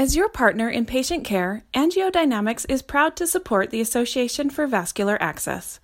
As 0.00 0.16
your 0.16 0.30
partner 0.30 0.70
in 0.70 0.86
patient 0.86 1.24
care, 1.24 1.62
AngioDynamics 1.74 2.64
is 2.70 2.80
proud 2.80 3.16
to 3.16 3.26
support 3.26 3.68
the 3.68 3.82
Association 3.82 4.48
for 4.48 4.66
Vascular 4.66 5.22
Access. 5.22 5.78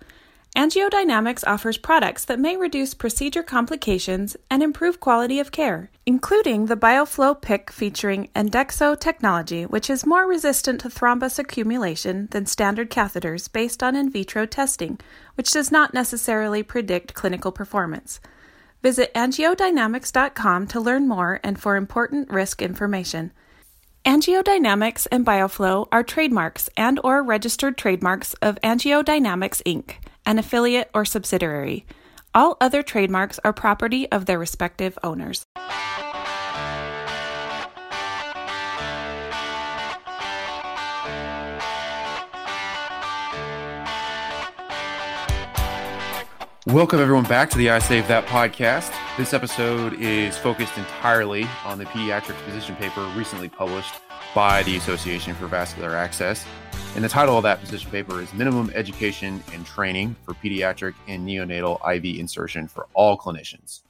AngioDynamics 0.55 1.43
offers 1.45 1.77
products 1.77 2.25
that 2.25 2.39
may 2.39 2.57
reduce 2.57 2.95
procedure 2.95 3.43
complications 3.43 4.35
and 4.49 4.63
improve 4.63 4.99
quality 4.99 5.39
of 5.39 5.51
care, 5.51 5.91
including 6.07 6.65
the 6.65 6.75
BioFlow 6.75 7.39
PICC 7.39 7.69
featuring 7.69 8.29
Endexo 8.35 8.99
technology, 8.99 9.67
which 9.67 9.87
is 9.87 10.03
more 10.03 10.25
resistant 10.25 10.81
to 10.81 10.89
thrombus 10.89 11.37
accumulation 11.37 12.27
than 12.31 12.47
standard 12.47 12.89
catheters 12.89 13.53
based 13.53 13.83
on 13.83 13.95
in 13.95 14.09
vitro 14.09 14.47
testing, 14.47 14.99
which 15.35 15.51
does 15.51 15.71
not 15.71 15.93
necessarily 15.93 16.63
predict 16.63 17.13
clinical 17.13 17.51
performance. 17.51 18.19
Visit 18.81 19.13
angiodynamics.com 19.13 20.65
to 20.69 20.79
learn 20.79 21.07
more 21.07 21.39
and 21.43 21.61
for 21.61 21.75
important 21.75 22.31
risk 22.31 22.63
information. 22.63 23.31
AngioDynamics 24.07 25.05
and 25.11 25.25
BioFlow 25.25 25.89
are 25.91 26.01
trademarks 26.01 26.69
and 26.77 26.97
or 27.03 27.21
registered 27.21 27.77
trademarks 27.77 28.35
of 28.35 28.57
AngioDynamics 28.63 29.61
Inc 29.63 29.95
an 30.25 30.39
affiliate 30.39 30.89
or 30.93 31.03
subsidiary. 31.03 31.85
All 32.33 32.55
other 32.61 32.83
trademarks 32.83 33.37
are 33.43 33.51
property 33.51 34.09
of 34.09 34.25
their 34.25 34.39
respective 34.39 34.97
owners. 35.03 35.45
Welcome, 46.67 46.99
everyone, 46.99 47.23
back 47.23 47.49
to 47.51 47.57
the 47.57 47.69
I 47.69 47.79
Save 47.79 48.09
That 48.09 48.25
podcast. 48.25 48.93
This 49.15 49.33
episode 49.33 49.93
is 49.93 50.37
focused 50.37 50.77
entirely 50.77 51.47
on 51.63 51.77
the 51.77 51.85
pediatric 51.85 52.35
position 52.43 52.75
paper 52.75 53.09
recently 53.15 53.47
published 53.47 53.93
by 54.33 54.63
the 54.63 54.75
Association 54.77 55.35
for 55.35 55.47
Vascular 55.47 55.95
Access. 55.95 56.45
And 56.95 57.03
the 57.03 57.09
title 57.09 57.37
of 57.37 57.43
that 57.43 57.59
position 57.59 57.91
paper 57.91 58.21
is 58.21 58.33
Minimum 58.33 58.71
Education 58.73 59.43
and 59.53 59.65
Training 59.65 60.15
for 60.23 60.33
Pediatric 60.33 60.93
and 61.07 61.27
Neonatal 61.27 61.79
IV 61.95 62.19
Insertion 62.19 62.67
for 62.67 62.87
All 62.93 63.17
Clinicians. 63.17 63.81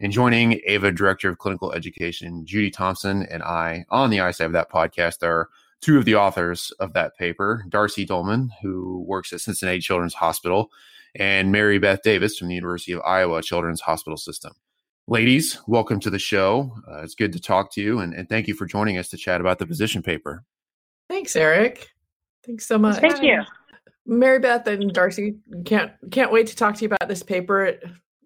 And 0.00 0.12
joining 0.12 0.60
AVA 0.66 0.92
Director 0.92 1.28
of 1.28 1.38
Clinical 1.38 1.72
Education, 1.72 2.44
Judy 2.44 2.70
Thompson, 2.70 3.24
and 3.30 3.42
I 3.42 3.84
on 3.90 4.10
the 4.10 4.20
I 4.20 4.30
Save 4.30 4.52
That 4.52 4.70
podcast 4.70 5.22
are 5.22 5.48
two 5.80 5.98
of 5.98 6.04
the 6.04 6.14
authors 6.14 6.72
of 6.80 6.94
that 6.94 7.16
paper 7.16 7.64
Darcy 7.68 8.06
Doellman, 8.06 8.48
who 8.62 9.04
works 9.06 9.32
at 9.32 9.40
Cincinnati 9.40 9.80
Children's 9.80 10.14
Hospital, 10.14 10.70
and 11.14 11.52
Mary 11.52 11.78
Beth 11.78 12.02
Davis 12.02 12.38
from 12.38 12.48
the 12.48 12.54
University 12.54 12.92
of 12.92 13.02
Iowa 13.02 13.42
Children's 13.42 13.82
Hospital 13.82 14.16
System. 14.16 14.52
Ladies, 15.06 15.58
welcome 15.66 16.00
to 16.00 16.08
the 16.08 16.18
show. 16.18 16.74
Uh, 16.88 17.02
it's 17.02 17.14
good 17.14 17.30
to 17.34 17.38
talk 17.38 17.70
to 17.72 17.82
you, 17.82 17.98
and, 17.98 18.14
and 18.14 18.26
thank 18.26 18.48
you 18.48 18.54
for 18.54 18.64
joining 18.64 18.96
us 18.96 19.08
to 19.08 19.18
chat 19.18 19.38
about 19.38 19.58
the 19.58 19.66
position 19.66 20.02
paper. 20.02 20.42
Thanks, 21.10 21.36
Eric. 21.36 21.90
Thanks 22.46 22.66
so 22.66 22.78
much. 22.78 23.00
Thank 23.00 23.22
you. 23.22 23.42
Mary 24.06 24.38
Beth 24.38 24.66
and 24.66 24.90
Darcy 24.94 25.36
can't 25.66 25.92
can't 26.10 26.32
wait 26.32 26.46
to 26.46 26.56
talk 26.56 26.74
to 26.76 26.80
you 26.82 26.86
about 26.86 27.06
this 27.06 27.22
paper. 27.22 27.74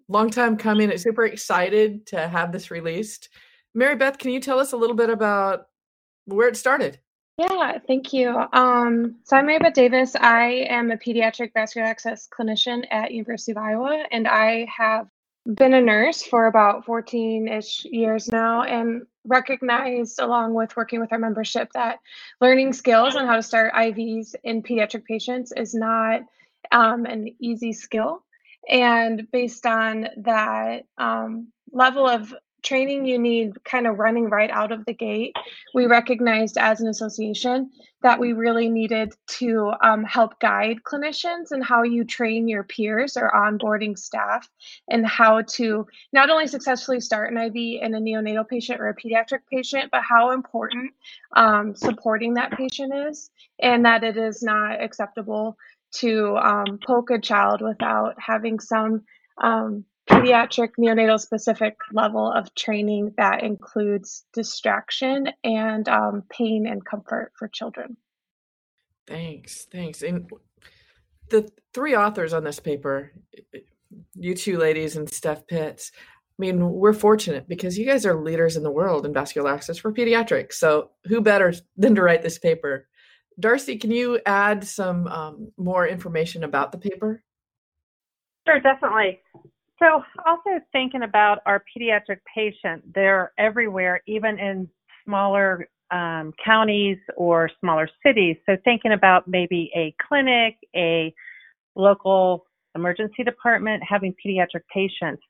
Long 0.07 0.29
time 0.29 0.55
coming. 0.55 0.89
It's 0.89 1.03
super 1.03 1.25
excited 1.25 2.05
to 2.07 2.29
have 2.29 2.53
this 2.53 2.71
released. 2.71 3.27
Mary 3.73 3.97
Beth, 3.97 4.17
can 4.17 4.31
you 4.31 4.39
tell 4.39 4.57
us 4.57 4.71
a 4.71 4.77
little 4.77 4.95
bit 4.95 5.09
about 5.09 5.67
where 6.25 6.47
it 6.47 6.55
started? 6.55 6.97
Yeah, 7.37 7.77
thank 7.87 8.13
you. 8.13 8.29
Um, 8.53 9.17
so 9.25 9.35
I'm 9.35 9.47
Mary 9.47 9.59
Beth 9.59 9.73
Davis. 9.73 10.15
I 10.15 10.65
am 10.69 10.91
a 10.91 10.97
pediatric 10.97 11.51
vascular 11.53 11.87
access 11.87 12.25
clinician 12.27 12.85
at 12.89 13.11
University 13.11 13.51
of 13.51 13.57
Iowa, 13.57 14.05
and 14.11 14.29
I 14.29 14.65
have 14.75 15.07
been 15.45 15.73
a 15.73 15.81
nurse 15.81 16.23
for 16.23 16.47
about 16.47 16.85
14-ish 16.85 17.85
years 17.85 18.31
now 18.31 18.63
and 18.63 19.03
recognized 19.25 20.19
along 20.19 20.53
with 20.53 20.75
working 20.75 20.99
with 20.99 21.11
our 21.11 21.19
membership 21.19 21.69
that 21.73 21.99
learning 22.41 22.73
skills 22.73 23.15
on 23.15 23.25
how 23.25 23.35
to 23.35 23.43
start 23.43 23.73
ivs 23.73 24.35
in 24.43 24.61
pediatric 24.61 25.05
patients 25.05 25.51
is 25.55 25.73
not 25.73 26.21
um, 26.71 27.05
an 27.05 27.35
easy 27.39 27.73
skill. 27.73 28.23
And 28.67 29.29
based 29.31 29.65
on 29.65 30.07
that 30.17 30.85
um, 30.97 31.47
level 31.71 32.07
of 32.07 32.33
training 32.63 33.05
you 33.05 33.17
need 33.17 33.63
kind 33.63 33.87
of 33.87 33.99
running 33.99 34.29
right 34.29 34.49
out 34.49 34.71
of 34.71 34.85
the 34.85 34.93
gate, 34.93 35.35
we 35.73 35.85
recognized 35.85 36.57
as 36.57 36.81
an 36.81 36.87
association 36.87 37.71
that 38.01 38.19
we 38.19 38.33
really 38.33 38.69
needed 38.69 39.13
to 39.27 39.73
um, 39.83 40.03
help 40.03 40.39
guide 40.39 40.77
clinicians 40.83 41.51
and 41.51 41.63
how 41.63 41.83
you 41.83 42.05
train 42.05 42.47
your 42.47 42.63
peers 42.63 43.17
or 43.17 43.31
onboarding 43.31 43.97
staff 43.97 44.47
and 44.89 45.05
how 45.05 45.41
to 45.41 45.85
not 46.13 46.29
only 46.29 46.47
successfully 46.47 47.01
start 47.01 47.31
an 47.31 47.37
IV 47.37 47.81
in 47.81 47.93
a 47.93 47.99
neonatal 47.99 48.47
patient 48.47 48.79
or 48.79 48.87
a 48.89 48.95
pediatric 48.95 49.39
patient, 49.51 49.89
but 49.91 50.01
how 50.07 50.31
important 50.31 50.91
um, 51.35 51.75
supporting 51.75 52.35
that 52.35 52.51
patient 52.51 52.93
is 53.09 53.29
and 53.61 53.85
that 53.85 54.03
it 54.03 54.17
is 54.17 54.41
not 54.41 54.81
acceptable 54.81 55.57
to 55.91 56.37
um, 56.37 56.79
poke 56.85 57.09
a 57.09 57.19
child 57.19 57.61
without 57.61 58.15
having 58.19 58.59
some 58.59 59.03
um, 59.41 59.83
pediatric 60.09 60.71
neonatal 60.79 61.19
specific 61.19 61.77
level 61.91 62.31
of 62.31 62.53
training 62.55 63.13
that 63.17 63.43
includes 63.43 64.25
distraction 64.33 65.29
and 65.43 65.87
um, 65.87 66.23
pain 66.29 66.65
and 66.67 66.83
comfort 66.85 67.31
for 67.37 67.47
children. 67.47 67.95
Thanks, 69.07 69.67
thanks. 69.71 70.01
And 70.01 70.29
the 71.29 71.49
three 71.73 71.95
authors 71.95 72.33
on 72.33 72.43
this 72.43 72.59
paper, 72.59 73.11
you 74.15 74.35
two 74.35 74.57
ladies 74.57 74.95
and 74.95 75.09
Steph 75.09 75.47
Pitts, 75.47 75.91
I 75.95 76.39
mean, 76.39 76.71
we're 76.71 76.93
fortunate 76.93 77.49
because 77.49 77.77
you 77.77 77.85
guys 77.85 78.05
are 78.05 78.15
leaders 78.15 78.55
in 78.55 78.63
the 78.63 78.71
world 78.71 79.05
in 79.05 79.13
vascular 79.13 79.51
access 79.51 79.77
for 79.77 79.91
pediatrics. 79.91 80.53
So, 80.53 80.91
who 81.05 81.19
better 81.19 81.53
than 81.75 81.95
to 81.95 82.01
write 82.01 82.21
this 82.21 82.39
paper? 82.39 82.87
Darcy, 83.39 83.77
can 83.77 83.91
you 83.91 84.19
add 84.25 84.65
some 84.65 85.07
um, 85.07 85.51
more 85.57 85.87
information 85.87 86.43
about 86.43 86.71
the 86.71 86.77
paper? 86.77 87.23
Sure, 88.47 88.59
definitely. 88.61 89.21
So, 89.81 90.03
also 90.25 90.59
thinking 90.73 91.03
about 91.03 91.39
our 91.45 91.63
pediatric 91.63 92.19
patient, 92.33 92.83
they're 92.93 93.31
everywhere, 93.37 94.01
even 94.07 94.37
in 94.37 94.69
smaller 95.05 95.67
um, 95.91 96.33
counties 96.43 96.97
or 97.15 97.49
smaller 97.61 97.89
cities. 98.05 98.35
So, 98.45 98.57
thinking 98.65 98.91
about 98.91 99.27
maybe 99.27 99.71
a 99.75 99.95
clinic, 100.07 100.57
a 100.75 101.13
local 101.75 102.45
emergency 102.75 103.23
department 103.23 103.81
having 103.87 104.13
pediatric 104.25 104.63
patients. 104.73 105.23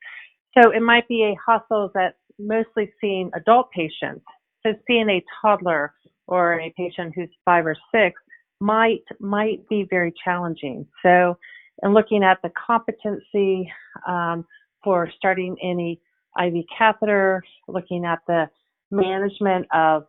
So, 0.58 0.70
it 0.72 0.82
might 0.82 1.06
be 1.06 1.22
a 1.24 1.36
hospital 1.44 1.90
that's 1.94 2.16
mostly 2.38 2.92
seeing 3.00 3.30
adult 3.34 3.70
patients. 3.70 4.24
So, 4.66 4.74
seeing 4.86 5.08
a 5.08 5.22
toddler 5.40 5.94
or 6.26 6.60
a 6.60 6.72
patient 6.76 7.12
who's 7.14 7.30
five 7.44 7.66
or 7.66 7.76
six 7.94 8.20
might 8.60 9.02
might 9.20 9.66
be 9.68 9.86
very 9.88 10.12
challenging. 10.24 10.86
So, 11.04 11.38
and 11.82 11.94
looking 11.94 12.22
at 12.22 12.38
the 12.42 12.50
competency 12.66 13.70
um, 14.06 14.44
for 14.82 15.10
starting 15.16 15.56
any 15.62 16.00
IV 16.40 16.64
catheter, 16.76 17.42
looking 17.68 18.04
at 18.04 18.20
the 18.26 18.48
management 18.90 19.66
of 19.72 20.04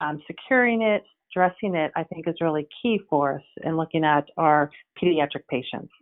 um, 0.00 0.20
securing 0.26 0.82
it, 0.82 1.02
dressing 1.32 1.74
it, 1.74 1.92
I 1.96 2.04
think 2.04 2.28
is 2.28 2.36
really 2.40 2.66
key 2.82 3.00
for 3.08 3.36
us 3.36 3.42
in 3.64 3.76
looking 3.76 4.04
at 4.04 4.28
our 4.36 4.70
pediatric 5.00 5.46
patients. 5.48 5.92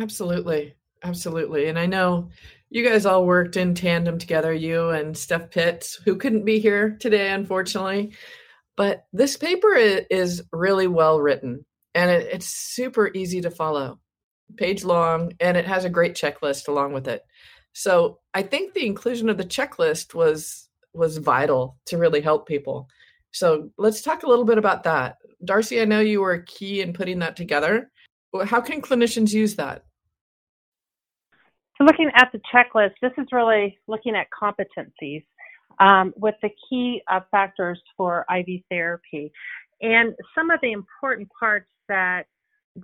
Absolutely. 0.00 0.74
Absolutely. 1.04 1.68
And 1.68 1.78
I 1.78 1.86
know 1.86 2.30
you 2.70 2.88
guys 2.88 3.06
all 3.06 3.26
worked 3.26 3.56
in 3.56 3.74
tandem 3.74 4.18
together, 4.18 4.52
you 4.52 4.90
and 4.90 5.16
Steph 5.16 5.50
Pitts, 5.50 5.96
who 6.04 6.16
couldn't 6.16 6.44
be 6.44 6.60
here 6.60 6.96
today, 7.00 7.30
unfortunately. 7.32 8.12
But 8.76 9.04
this 9.12 9.36
paper 9.36 9.74
is 9.74 10.42
really 10.52 10.86
well 10.86 11.20
written 11.20 11.64
and 11.94 12.10
it's 12.10 12.46
super 12.46 13.10
easy 13.14 13.40
to 13.42 13.50
follow, 13.50 14.00
page 14.56 14.84
long, 14.84 15.32
and 15.40 15.56
it 15.56 15.66
has 15.66 15.84
a 15.84 15.90
great 15.90 16.14
checklist 16.14 16.68
along 16.68 16.92
with 16.92 17.08
it. 17.08 17.22
So 17.72 18.18
I 18.34 18.42
think 18.42 18.74
the 18.74 18.86
inclusion 18.86 19.28
of 19.28 19.38
the 19.38 19.44
checklist 19.44 20.14
was 20.14 20.68
was 20.94 21.16
vital 21.16 21.78
to 21.86 21.96
really 21.96 22.20
help 22.20 22.46
people. 22.46 22.88
So 23.30 23.70
let's 23.78 24.02
talk 24.02 24.22
a 24.22 24.28
little 24.28 24.44
bit 24.44 24.58
about 24.58 24.82
that. 24.82 25.16
Darcy, 25.44 25.80
I 25.80 25.86
know 25.86 26.00
you 26.00 26.20
were 26.20 26.42
key 26.42 26.82
in 26.82 26.92
putting 26.92 27.20
that 27.20 27.34
together. 27.34 27.90
How 28.44 28.60
can 28.60 28.82
clinicians 28.82 29.32
use 29.32 29.56
that? 29.56 29.84
So, 31.78 31.84
looking 31.84 32.10
at 32.14 32.30
the 32.32 32.40
checklist, 32.52 32.92
this 33.00 33.12
is 33.18 33.26
really 33.32 33.78
looking 33.88 34.14
at 34.14 34.26
competencies 34.30 35.24
um, 35.80 36.12
with 36.16 36.34
the 36.42 36.50
key 36.68 37.02
uh, 37.10 37.20
factors 37.30 37.80
for 37.96 38.24
IV 38.30 38.62
therapy. 38.70 39.32
And 39.82 40.14
some 40.34 40.50
of 40.50 40.60
the 40.62 40.72
important 40.72 41.28
parts 41.38 41.68
that 41.88 42.24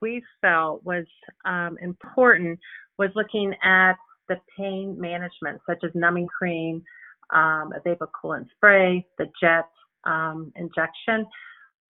we 0.02 0.22
felt 0.42 0.84
was 0.84 1.06
um, 1.44 1.78
important 1.80 2.58
was 2.98 3.10
looking 3.14 3.54
at 3.62 3.94
the 4.28 4.36
pain 4.56 5.00
management, 5.00 5.60
such 5.66 5.78
as 5.84 5.90
numbing 5.94 6.26
cream, 6.26 6.82
um, 7.32 7.72
a 7.72 7.80
vapor 7.84 8.08
coolant 8.22 8.46
spray, 8.56 9.06
the 9.16 9.26
jet 9.40 9.68
um, 10.04 10.52
injection. 10.56 11.26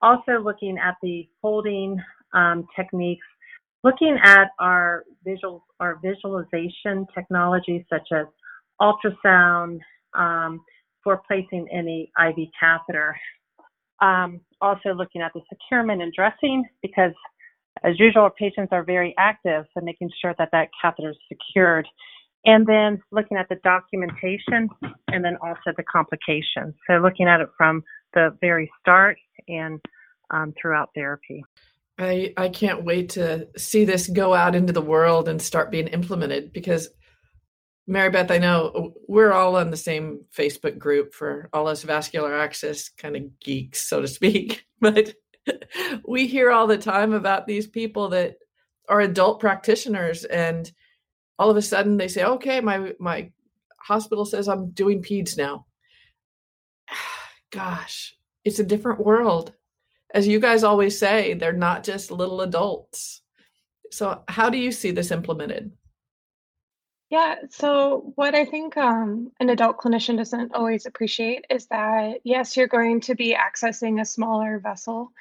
Also 0.02 0.38
looking 0.42 0.78
at 0.78 0.94
the 1.02 1.28
folding 1.42 2.00
um, 2.34 2.66
techniques, 2.76 3.26
looking 3.82 4.16
at 4.22 4.48
our 4.60 5.04
visual 5.24 5.64
our 5.80 5.98
visualization 6.02 7.06
technology 7.14 7.84
such 7.90 8.08
as 8.12 8.26
ultrasound, 8.80 9.78
um, 10.14 10.60
for 11.02 11.22
placing 11.26 11.66
any 11.72 12.10
IV 12.20 12.48
catheter. 12.60 13.16
Um, 14.00 14.40
also 14.60 14.92
looking 14.94 15.22
at 15.22 15.32
the 15.34 15.40
securement 15.50 16.02
and 16.02 16.12
dressing 16.12 16.64
because 16.82 17.12
as 17.84 17.98
usual, 17.98 18.22
our 18.22 18.30
patients 18.30 18.70
are 18.72 18.82
very 18.82 19.14
active, 19.18 19.64
so 19.72 19.84
making 19.84 20.10
sure 20.20 20.34
that 20.38 20.48
that 20.52 20.68
catheter 20.80 21.10
is 21.10 21.16
secured. 21.28 21.86
And 22.44 22.66
then 22.66 23.02
looking 23.10 23.36
at 23.36 23.48
the 23.48 23.56
documentation 23.56 24.68
and 25.08 25.24
then 25.24 25.36
also 25.42 25.72
the 25.76 25.82
complications. 25.82 26.74
So 26.86 26.94
looking 26.94 27.28
at 27.28 27.40
it 27.40 27.48
from 27.56 27.82
the 28.14 28.36
very 28.40 28.70
start 28.80 29.18
and 29.48 29.80
um, 30.30 30.54
throughout 30.60 30.90
therapy. 30.94 31.44
I, 31.98 32.32
I 32.36 32.48
can't 32.48 32.84
wait 32.84 33.10
to 33.10 33.48
see 33.56 33.84
this 33.84 34.08
go 34.08 34.32
out 34.32 34.54
into 34.54 34.72
the 34.72 34.80
world 34.80 35.28
and 35.28 35.42
start 35.42 35.70
being 35.70 35.88
implemented 35.88 36.52
because 36.52 36.88
Mary 37.90 38.10
Beth, 38.10 38.30
I 38.30 38.36
know 38.36 38.66
uh, 38.66 38.98
we're 39.08 39.32
all 39.32 39.56
on 39.56 39.70
the 39.70 39.76
same 39.76 40.20
Facebook 40.36 40.78
group 40.78 41.14
for 41.14 41.48
all 41.54 41.66
us 41.66 41.82
vascular 41.82 42.38
access 42.38 42.90
kind 42.90 43.16
of 43.16 43.40
geeks, 43.40 43.88
so 43.88 44.02
to 44.02 44.06
speak. 44.06 44.64
But 44.80 45.14
we 46.06 46.28
hear 46.28 46.52
all 46.52 46.68
the 46.68 46.78
time 46.78 47.12
about 47.12 47.48
these 47.48 47.66
people 47.66 48.10
that 48.10 48.36
are 48.88 49.00
adult 49.00 49.40
practitioners 49.40 50.24
and 50.24 50.70
all 51.36 51.50
of 51.50 51.56
a 51.56 51.62
sudden 51.62 51.96
they 51.96 52.06
say, 52.06 52.22
okay, 52.22 52.60
my, 52.60 52.92
my 53.00 53.32
hospital 53.80 54.24
says 54.24 54.46
I'm 54.46 54.70
doing 54.70 55.02
peds 55.02 55.36
now. 55.36 55.66
Gosh, 57.50 58.14
it's 58.44 58.60
a 58.60 58.64
different 58.64 59.04
world. 59.04 59.52
As 60.14 60.28
you 60.28 60.38
guys 60.38 60.62
always 60.62 60.96
say, 60.96 61.34
they're 61.34 61.52
not 61.52 61.82
just 61.82 62.12
little 62.12 62.42
adults. 62.42 63.22
So, 63.90 64.22
how 64.28 64.48
do 64.48 64.58
you 64.58 64.70
see 64.70 64.92
this 64.92 65.10
implemented? 65.10 65.72
Yeah, 67.10 67.36
so 67.50 68.12
what 68.16 68.34
I 68.34 68.44
think 68.44 68.76
um, 68.76 69.32
an 69.40 69.48
adult 69.48 69.78
clinician 69.78 70.18
doesn't 70.18 70.54
always 70.54 70.84
appreciate 70.84 71.46
is 71.48 71.66
that, 71.68 72.20
yes, 72.24 72.56
you're 72.56 72.66
going 72.66 73.00
to 73.02 73.14
be 73.14 73.34
accessing 73.34 74.00
a 74.00 74.04
smaller 74.04 74.58
vessel, 74.58 75.12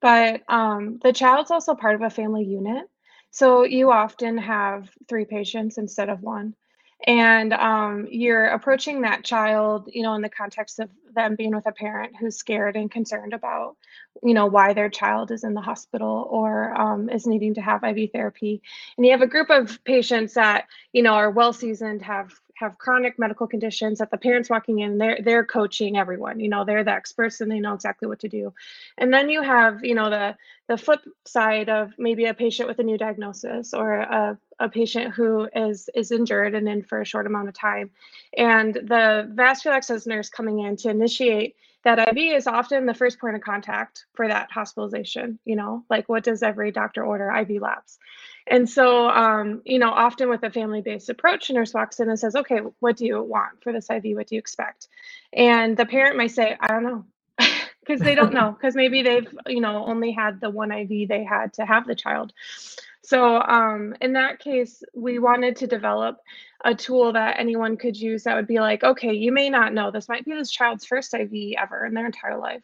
but 0.00 0.42
um, 0.48 1.00
the 1.02 1.12
child's 1.12 1.50
also 1.50 1.74
part 1.74 1.96
of 1.96 2.02
a 2.02 2.10
family 2.10 2.44
unit. 2.44 2.88
So 3.30 3.64
you 3.64 3.90
often 3.92 4.38
have 4.38 4.90
three 5.08 5.24
patients 5.24 5.78
instead 5.78 6.10
of 6.10 6.22
one 6.22 6.54
and 7.04 7.52
um, 7.52 8.06
you're 8.10 8.46
approaching 8.46 9.02
that 9.02 9.24
child 9.24 9.88
you 9.92 10.02
know 10.02 10.14
in 10.14 10.22
the 10.22 10.28
context 10.28 10.78
of 10.78 10.90
them 11.14 11.36
being 11.36 11.54
with 11.54 11.66
a 11.66 11.72
parent 11.72 12.14
who's 12.18 12.36
scared 12.36 12.76
and 12.76 12.90
concerned 12.90 13.32
about 13.32 13.76
you 14.22 14.34
know 14.34 14.46
why 14.46 14.72
their 14.72 14.88
child 14.88 15.30
is 15.30 15.44
in 15.44 15.54
the 15.54 15.60
hospital 15.60 16.26
or 16.30 16.78
um, 16.80 17.08
is 17.08 17.26
needing 17.26 17.54
to 17.54 17.60
have 17.60 17.84
iv 17.84 18.10
therapy. 18.12 18.62
And 18.96 19.06
you 19.06 19.12
have 19.12 19.22
a 19.22 19.26
group 19.26 19.50
of 19.50 19.82
patients 19.84 20.34
that 20.34 20.66
you 20.92 21.02
know 21.02 21.14
are 21.14 21.30
well 21.30 21.52
seasoned 21.52 22.02
have 22.02 22.32
have 22.54 22.78
chronic 22.78 23.18
medical 23.18 23.46
conditions 23.46 23.98
that 23.98 24.10
the 24.10 24.16
parents 24.16 24.50
walking 24.50 24.80
in 24.80 24.98
they're 24.98 25.18
they're 25.24 25.44
coaching 25.44 25.96
everyone 25.96 26.38
you 26.38 26.48
know 26.48 26.64
they're 26.64 26.84
the 26.84 26.92
experts 26.92 27.40
and 27.40 27.50
they 27.50 27.60
know 27.60 27.74
exactly 27.74 28.08
what 28.08 28.20
to 28.20 28.28
do. 28.28 28.52
And 28.98 29.12
then 29.12 29.28
you 29.28 29.42
have 29.42 29.84
you 29.84 29.94
know 29.94 30.10
the 30.10 30.36
the 30.68 30.76
flip 30.76 31.00
side 31.24 31.68
of 31.68 31.92
maybe 31.98 32.26
a 32.26 32.34
patient 32.34 32.68
with 32.68 32.78
a 32.78 32.82
new 32.82 32.96
diagnosis 32.96 33.74
or 33.74 33.94
a, 33.94 34.38
a 34.58 34.68
patient 34.68 35.12
who 35.12 35.48
is 35.54 35.88
is 35.94 36.12
injured 36.12 36.54
and 36.54 36.68
in 36.68 36.82
for 36.82 37.00
a 37.00 37.04
short 37.04 37.26
amount 37.26 37.48
of 37.48 37.54
time. 37.54 37.90
And 38.36 38.74
the 38.74 39.30
vascular 39.32 39.76
access 39.76 40.06
nurse 40.06 40.28
coming 40.28 40.60
in 40.60 40.76
to 40.78 40.90
initiate 40.90 41.56
that 41.84 41.98
IV 41.98 42.36
is 42.36 42.46
often 42.46 42.86
the 42.86 42.94
first 42.94 43.18
point 43.18 43.36
of 43.36 43.42
contact 43.42 44.06
for 44.14 44.28
that 44.28 44.50
hospitalization. 44.50 45.38
You 45.44 45.56
know, 45.56 45.84
like 45.90 46.08
what 46.08 46.24
does 46.24 46.42
every 46.42 46.70
doctor 46.70 47.04
order? 47.04 47.30
IV 47.30 47.60
labs. 47.60 47.98
And 48.46 48.68
so, 48.68 49.08
um, 49.08 49.62
you 49.64 49.78
know, 49.78 49.90
often 49.90 50.28
with 50.28 50.42
a 50.42 50.50
family 50.50 50.80
based 50.80 51.08
approach, 51.08 51.50
a 51.50 51.52
nurse 51.52 51.74
walks 51.74 52.00
in 52.00 52.08
and 52.08 52.18
says, 52.18 52.34
okay, 52.34 52.60
what 52.80 52.96
do 52.96 53.06
you 53.06 53.22
want 53.22 53.62
for 53.62 53.72
this 53.72 53.88
IV? 53.88 54.16
What 54.16 54.26
do 54.26 54.34
you 54.34 54.38
expect? 54.38 54.88
And 55.32 55.76
the 55.76 55.86
parent 55.86 56.16
might 56.16 56.32
say, 56.32 56.56
I 56.58 56.68
don't 56.68 56.84
know. 56.84 57.04
Because 57.84 57.98
they 57.98 58.14
don't 58.14 58.32
know, 58.32 58.52
because 58.52 58.76
maybe 58.76 59.02
they've, 59.02 59.26
you 59.48 59.60
know, 59.60 59.84
only 59.84 60.12
had 60.12 60.40
the 60.40 60.48
one 60.48 60.70
IV 60.70 61.08
they 61.08 61.24
had 61.24 61.54
to 61.54 61.66
have 61.66 61.84
the 61.84 61.96
child. 61.96 62.32
So, 63.04 63.40
um, 63.40 63.94
in 64.00 64.12
that 64.12 64.38
case, 64.38 64.82
we 64.94 65.18
wanted 65.18 65.56
to 65.56 65.66
develop 65.66 66.18
a 66.64 66.74
tool 66.74 67.12
that 67.12 67.38
anyone 67.38 67.76
could 67.76 67.96
use 67.96 68.22
that 68.24 68.36
would 68.36 68.46
be 68.46 68.60
like, 68.60 68.84
okay, 68.84 69.12
you 69.12 69.32
may 69.32 69.50
not 69.50 69.74
know 69.74 69.90
this 69.90 70.08
might 70.08 70.24
be 70.24 70.32
this 70.32 70.50
child's 70.50 70.84
first 70.84 71.12
IV 71.12 71.32
ever 71.58 71.84
in 71.84 71.94
their 71.94 72.06
entire 72.06 72.38
life. 72.38 72.62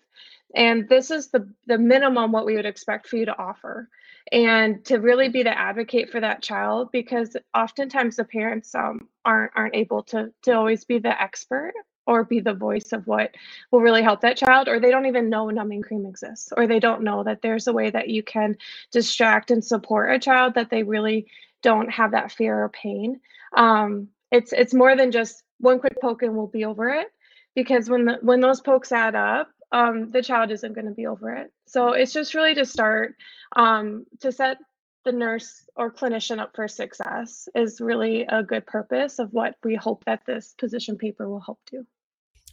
And 0.55 0.89
this 0.89 1.11
is 1.11 1.29
the, 1.29 1.49
the 1.67 1.77
minimum 1.77 2.33
what 2.33 2.47
we 2.47 2.57
would 2.57 2.67
expect 2.67 3.09
for 3.09 3.17
you 3.17 3.27
to 3.27 3.37
offer 3.37 3.89
and 4.33 4.85
to 4.87 4.99
really 4.99 5.29
be 5.29 5.43
the 5.43 5.59
advocate 5.59 6.11
for 6.11 6.21
that 6.21 6.43
child 6.43 6.91
because 6.93 7.37
oftentimes 7.55 8.17
the 8.17 8.25
parents 8.25 8.75
um, 8.75 9.09
aren't 9.25 9.53
aren't 9.57 9.75
able 9.75 10.03
to 10.05 10.33
to 10.43 10.53
always 10.53 10.85
be 10.85 10.99
the 10.99 11.21
expert 11.21 11.73
or 12.09 12.25
be 12.25 12.41
the 12.41 12.55
voice 12.55 12.93
of 12.93 13.07
what 13.07 13.35
will 13.71 13.81
really 13.81 14.03
help 14.03 14.21
that 14.23 14.37
child 14.37 14.67
or 14.67 14.81
they 14.81 14.91
don't 14.91 15.07
even 15.07 15.29
know 15.29 15.51
numbing 15.51 15.83
cream 15.83 16.07
exists 16.07 16.53
or 16.57 16.67
they 16.67 16.81
don't 16.81 17.03
know 17.03 17.23
that 17.23 17.43
there's 17.43 17.69
a 17.69 17.73
way 17.73 17.91
that 17.91 18.09
you 18.09 18.23
can 18.23 18.57
distract 18.91 19.51
and 19.51 19.65
support 19.65 20.13
a 20.13 20.19
child 20.19 20.55
that 20.55 20.71
they 20.71 20.83
really 20.83 21.27
don't 21.63 21.91
have 21.91 22.13
that 22.13 22.33
fear 22.33 22.65
or 22.65 22.69
pain 22.71 23.21
um, 23.57 24.09
it's 24.33 24.53
it's 24.53 24.75
more 24.75 24.97
than 24.97 25.13
just 25.13 25.43
one 25.59 25.79
quick 25.79 26.01
poke 26.01 26.23
and 26.23 26.35
we'll 26.35 26.47
be 26.47 26.65
over 26.65 26.89
it 26.89 27.09
because 27.55 27.89
when 27.89 28.05
the 28.07 28.19
when 28.23 28.41
those 28.41 28.61
pokes 28.61 28.91
add 28.91 29.15
up 29.15 29.49
um, 29.73 30.11
the 30.11 30.23
child 30.23 30.51
isn't 30.51 30.75
going 30.75 30.87
to 30.87 30.93
be 30.93 31.07
over 31.07 31.31
it. 31.35 31.53
So 31.67 31.93
it's 31.93 32.13
just 32.13 32.35
really 32.35 32.55
to 32.55 32.65
start 32.65 33.15
um, 33.57 34.07
to 34.21 34.33
set 34.33 34.59
the 35.05 35.13
nurse 35.13 35.65
or 35.77 35.93
clinician 35.93 36.39
up 36.39 36.55
for 36.55 36.69
success 36.69 37.49
is 37.55 37.81
really 37.81 38.27
a 38.29 38.43
good 38.43 38.67
purpose 38.67 39.19
of 39.19 39.33
what 39.33 39.55
we 39.65 39.75
hope 39.75 40.05
that 40.05 40.23
this 40.27 40.55
position 40.59 40.99
paper 40.99 41.29
will 41.29 41.41
help 41.41 41.59
do. 41.71 41.87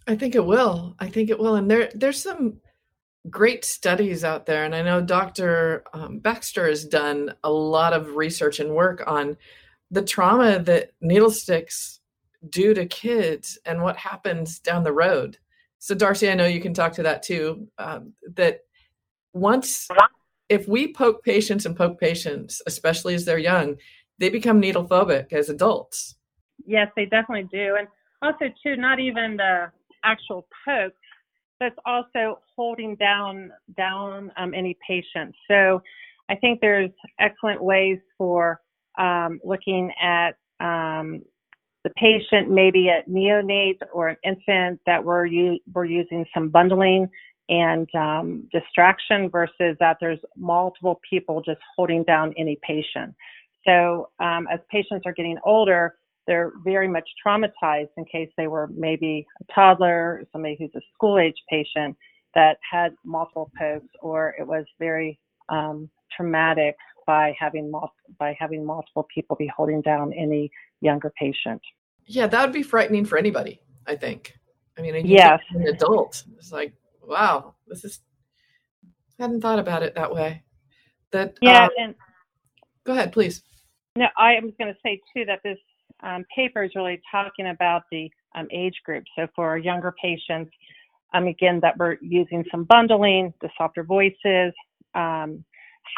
I 0.08 0.16
think 0.16 0.36
it 0.36 0.46
will. 0.46 0.96
I 1.00 1.10
think 1.10 1.30
it 1.30 1.40
will. 1.40 1.56
And 1.56 1.70
there 1.70 1.90
there's 1.96 2.22
some 2.22 2.58
great 3.30 3.66
studies 3.66 4.24
out 4.24 4.46
there. 4.46 4.66
And 4.66 4.76
I 4.76 4.82
know 4.82 5.02
Dr. 5.02 5.84
Um, 5.94 6.20
Baxter 6.20 6.68
has 6.68 6.86
done 6.86 7.34
a 7.44 7.50
lot 7.50 7.94
of 7.94 8.16
research 8.16 8.60
and 8.60 8.70
work 8.70 9.04
on 9.08 9.38
the 9.92 10.04
trauma 10.04 10.60
that 10.60 10.92
needle 11.02 11.32
sticks 11.32 12.00
do 12.50 12.74
to 12.74 12.86
kids 12.86 13.58
and 13.66 13.82
what 13.82 13.98
happens 13.98 14.60
down 14.60 14.84
the 14.84 14.92
road. 14.92 15.38
So, 15.80 15.96
Darcy, 15.96 16.30
I 16.30 16.36
know 16.36 16.46
you 16.46 16.62
can 16.62 16.74
talk 16.74 16.94
to 16.94 17.04
that 17.04 17.24
too. 17.24 17.68
Um, 17.78 18.14
that 18.36 18.62
once, 19.34 19.88
if 20.50 20.68
we 20.68 20.94
poke 20.94 21.24
patients 21.24 21.66
and 21.66 21.76
poke 21.76 22.00
patients, 22.00 22.62
especially 22.68 23.16
as 23.16 23.26
they're 23.26 23.38
young, 23.38 23.78
they 24.20 24.30
become 24.30 24.60
needle 24.60 24.88
phobic 24.88 25.34
as 25.34 25.50
adults. 25.50 26.16
Yes, 26.66 26.90
they 26.96 27.06
definitely 27.06 27.48
do. 27.52 27.76
And 27.78 27.88
also, 28.22 28.46
too, 28.64 28.78
not 28.78 29.00
even 29.00 29.38
the 29.38 29.72
actual 30.06 30.48
poke, 30.66 30.94
but 31.60 31.68
it's 31.68 31.78
also 31.86 32.40
holding 32.56 32.96
down 32.96 33.52
down 33.78 34.32
um, 34.38 34.54
any 34.54 34.78
patient. 34.88 35.36
So, 35.50 35.82
I 36.30 36.36
think 36.36 36.60
there's 36.62 36.90
excellent 37.20 37.64
ways 37.64 38.00
for 38.18 38.62
um, 38.98 39.40
looking 39.44 39.92
at 40.02 40.32
um, 40.60 41.22
the 41.84 41.92
patient, 41.96 42.50
maybe 42.50 42.90
a 42.90 43.08
neonate 43.10 43.80
or 43.94 44.10
an 44.10 44.18
infant 44.24 44.80
that 44.86 45.04
we're, 45.04 45.26
u- 45.26 45.60
we're 45.74 45.86
using 45.86 46.26
some 46.34 46.50
bundling 46.50 47.08
and 47.48 47.88
um, 47.94 48.50
distraction 48.52 49.30
versus 49.30 49.78
that 49.80 49.98
there's 50.02 50.20
multiple 50.36 51.00
people 51.08 51.42
just 51.42 51.60
holding 51.76 52.04
down 52.04 52.34
any 52.38 52.58
patient. 52.68 53.14
So 53.68 54.10
um, 54.20 54.48
as 54.52 54.60
patients 54.72 55.04
are 55.06 55.14
getting 55.14 55.38
older, 55.46 55.96
they're 56.28 56.54
very 56.64 56.88
much 56.88 57.08
traumatized 57.26 57.90
in 57.98 58.06
case 58.06 58.30
they 58.38 58.48
were 58.48 58.68
maybe 58.74 59.26
a 59.42 59.54
toddler, 59.54 60.24
somebody 60.32 60.56
who's 60.60 60.72
a 60.76 60.82
school 60.94 61.20
age 61.20 61.36
patient 61.50 61.96
that 62.34 62.58
had 62.70 62.94
multiple 63.04 63.52
pokes, 63.58 63.88
or 64.02 64.36
it 64.40 64.46
was 64.46 64.66
very 64.80 65.20
um, 65.50 65.90
traumatic 66.16 66.76
by 67.08 67.36
having 67.40 67.70
mul- 67.70 67.94
by 68.20 68.36
having 68.40 68.66
multiple 68.66 69.08
people 69.14 69.36
be 69.36 69.50
holding 69.56 69.82
down 69.82 70.12
any 70.14 70.52
younger 70.82 71.12
patient. 71.20 71.62
Yeah, 72.06 72.28
that 72.28 72.42
would 72.42 72.54
be 72.54 72.64
frightening 72.64 73.06
for 73.06 73.18
anybody. 73.18 73.62
I 73.88 73.96
think. 73.96 74.34
I 74.78 74.82
mean, 74.82 75.06
yes, 75.06 75.40
an 75.52 75.68
adult. 75.68 76.24
It's 76.38 76.52
like, 76.52 76.74
wow, 77.02 77.56
this 77.68 77.86
is. 77.86 78.00
I 79.20 79.24
hadn't 79.24 79.42
thought 79.42 79.60
about 79.60 79.84
it 79.84 79.96
that 79.96 80.14
way. 80.14 80.44
That 81.12 81.38
yeah, 81.42 81.66
um, 81.66 81.70
and 81.78 81.96
go 82.84 82.94
ahead, 82.94 83.14
please. 83.14 83.44
No, 83.96 84.08
I 84.18 84.34
was 84.42 84.52
going 84.60 84.74
to 84.74 84.80
say 84.84 85.00
too 85.16 85.24
that 85.26 85.40
this 85.44 85.58
um, 86.04 86.26
paper 86.36 86.64
is 86.64 86.72
really 86.76 87.02
talking 87.12 87.48
about 87.48 87.84
the 87.92 88.10
um, 88.36 88.48
age 88.52 88.76
group. 88.86 89.04
So 89.16 89.28
for 89.36 89.58
younger 89.58 89.94
patients, 90.02 90.52
um, 91.14 91.28
again, 91.28 91.60
that 91.62 91.78
we're 91.78 91.98
using 92.02 92.44
some 92.52 92.66
bundling, 92.66 93.34
the 93.42 93.50
softer 93.58 93.84
voices, 93.84 94.54
um, 94.94 95.44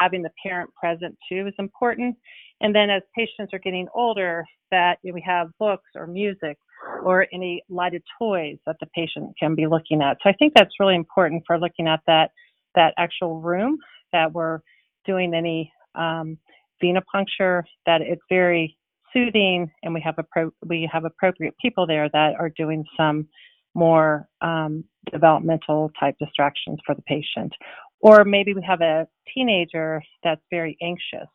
having 0.00 0.22
the 0.22 0.30
parent 0.42 0.70
present 0.74 1.16
too 1.28 1.46
is 1.46 1.54
important. 1.58 2.16
And 2.60 2.74
then 2.74 2.90
as 2.90 3.02
patients 3.16 3.52
are 3.52 3.58
getting 3.58 3.88
older, 3.94 4.44
that 4.70 4.98
you 5.02 5.10
know, 5.10 5.14
we 5.14 5.22
have 5.26 5.48
books 5.58 5.90
or 5.94 6.06
music 6.06 6.58
or 7.04 7.26
any 7.32 7.62
lighted 7.68 8.02
toys 8.18 8.58
that 8.66 8.76
the 8.80 8.86
patient 8.94 9.34
can 9.38 9.54
be 9.54 9.66
looking 9.66 10.02
at. 10.02 10.18
So 10.22 10.30
I 10.30 10.32
think 10.34 10.52
that's 10.54 10.74
really 10.78 10.94
important 10.94 11.42
for 11.46 11.58
looking 11.58 11.88
at 11.88 12.00
that 12.06 12.30
that 12.74 12.94
actual 12.98 13.40
room 13.40 13.78
that 14.12 14.32
we're 14.32 14.60
doing 15.04 15.34
any 15.34 15.72
um, 15.94 16.38
venipuncture. 16.82 17.62
That 17.86 18.02
it's 18.02 18.22
very 18.28 18.76
soothing, 19.12 19.70
and 19.82 19.94
we 19.94 20.00
have 20.00 20.16
appro- 20.16 20.52
we 20.66 20.88
have 20.92 21.04
appropriate 21.04 21.54
people 21.60 21.86
there 21.86 22.08
that 22.12 22.34
are 22.38 22.50
doing 22.50 22.84
some 22.96 23.28
more 23.74 24.28
um, 24.40 24.84
developmental 25.10 25.90
type 25.98 26.16
distractions 26.18 26.78
for 26.84 26.94
the 26.94 27.02
patient. 27.02 27.52
Or 28.00 28.24
maybe 28.24 28.54
we 28.54 28.62
have 28.66 28.80
a 28.80 29.06
teenager 29.34 30.02
that's 30.22 30.40
very 30.50 30.76
anxious. 30.82 31.28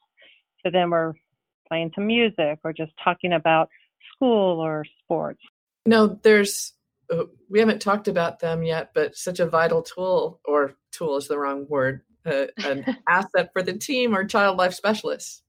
So 0.64 0.72
then 0.72 0.90
we're 0.90 1.14
playing 1.68 1.92
some 1.96 2.08
music 2.08 2.60
or 2.64 2.74
just 2.74 2.92
talking 3.04 3.34
about 3.34 3.70
school 4.14 4.60
or 4.60 4.86
sports. 5.04 5.42
No, 5.86 6.20
there's 6.24 6.74
uh, 7.12 7.26
we 7.50 7.60
haven't 7.60 7.82
talked 7.82 8.08
about 8.08 8.40
them 8.40 8.64
yet, 8.64 8.92
but 8.94 9.16
such 9.16 9.40
a 9.40 9.46
vital 9.46 9.82
tool, 9.82 10.40
or 10.46 10.76
tool 10.92 11.18
is 11.18 11.28
the 11.28 11.38
wrong 11.38 11.66
word, 11.68 12.02
uh, 12.26 12.46
an 12.64 12.98
asset 13.10 13.50
for 13.52 13.62
the 13.62 13.74
team 13.74 14.16
or 14.16 14.24
child 14.24 14.58
life 14.58 14.74
specialists 14.74 15.44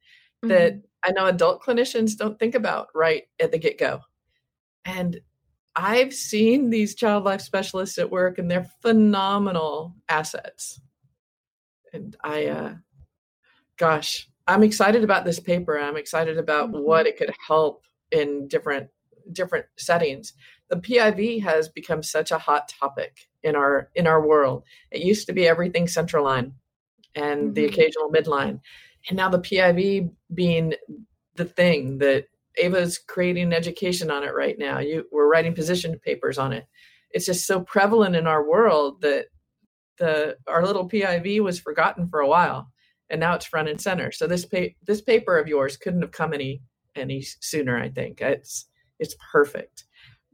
mm-hmm. 0.44 0.48
that 0.48 0.82
I 1.04 1.12
know 1.12 1.26
adult 1.26 1.62
clinicians 1.62 2.16
don't 2.16 2.38
think 2.38 2.54
about 2.54 2.88
right 2.94 3.24
at 3.40 3.52
the 3.52 3.58
get 3.58 3.78
go. 3.78 4.00
And 4.84 5.20
I've 5.76 6.14
seen 6.14 6.70
these 6.70 6.94
child 6.94 7.24
life 7.24 7.40
specialists 7.40 7.98
at 7.98 8.10
work, 8.10 8.38
and 8.38 8.50
they're 8.50 8.70
phenomenal 8.80 9.94
assets. 10.08 10.80
And 11.92 12.16
I, 12.22 12.46
uh, 12.46 12.74
gosh, 13.76 14.28
I'm 14.46 14.62
excited 14.62 15.02
about 15.04 15.24
this 15.24 15.40
paper. 15.40 15.78
I'm 15.78 15.96
excited 15.96 16.38
about 16.38 16.70
mm-hmm. 16.70 16.82
what 16.82 17.06
it 17.06 17.16
could 17.16 17.32
help 17.46 17.82
in 18.10 18.48
different 18.48 18.88
different 19.32 19.64
settings. 19.78 20.34
The 20.68 20.76
PIV 20.76 21.42
has 21.42 21.68
become 21.68 22.02
such 22.02 22.30
a 22.30 22.38
hot 22.38 22.68
topic 22.68 23.28
in 23.42 23.56
our 23.56 23.90
in 23.94 24.06
our 24.06 24.26
world. 24.26 24.64
It 24.90 25.02
used 25.02 25.26
to 25.26 25.32
be 25.32 25.48
everything 25.48 25.88
central 25.88 26.24
line 26.24 26.54
and 27.14 27.42
mm-hmm. 27.42 27.52
the 27.54 27.64
occasional 27.64 28.10
midline. 28.10 28.60
And 29.08 29.16
now 29.16 29.28
the 29.28 29.40
PIV 29.40 30.10
being 30.32 30.74
the 31.36 31.44
thing 31.44 31.98
that 31.98 32.26
Ava's 32.58 32.98
creating 32.98 33.52
education 33.52 34.10
on 34.10 34.22
it 34.22 34.34
right 34.34 34.58
now. 34.58 34.78
You 34.78 35.04
we're 35.10 35.28
writing 35.30 35.54
position 35.54 35.98
papers 35.98 36.38
on 36.38 36.52
it. 36.52 36.66
It's 37.10 37.26
just 37.26 37.46
so 37.46 37.60
prevalent 37.60 38.16
in 38.16 38.26
our 38.26 38.48
world 38.48 39.00
that 39.02 39.26
the 39.98 40.36
our 40.46 40.64
little 40.64 40.88
PIV 40.88 41.40
was 41.42 41.60
forgotten 41.60 42.08
for 42.08 42.20
a 42.20 42.28
while 42.28 42.68
and 43.10 43.20
now 43.20 43.34
it's 43.34 43.46
front 43.46 43.68
and 43.68 43.80
center. 43.80 44.12
So 44.12 44.26
this 44.26 44.44
pa- 44.44 44.74
this 44.86 45.00
paper 45.00 45.38
of 45.38 45.48
yours 45.48 45.76
couldn't 45.76 46.02
have 46.02 46.12
come 46.12 46.32
any 46.32 46.62
any 46.96 47.22
sooner. 47.22 47.76
I 47.76 47.88
think 47.88 48.20
it's 48.20 48.66
it's 48.98 49.16
perfect. 49.32 49.84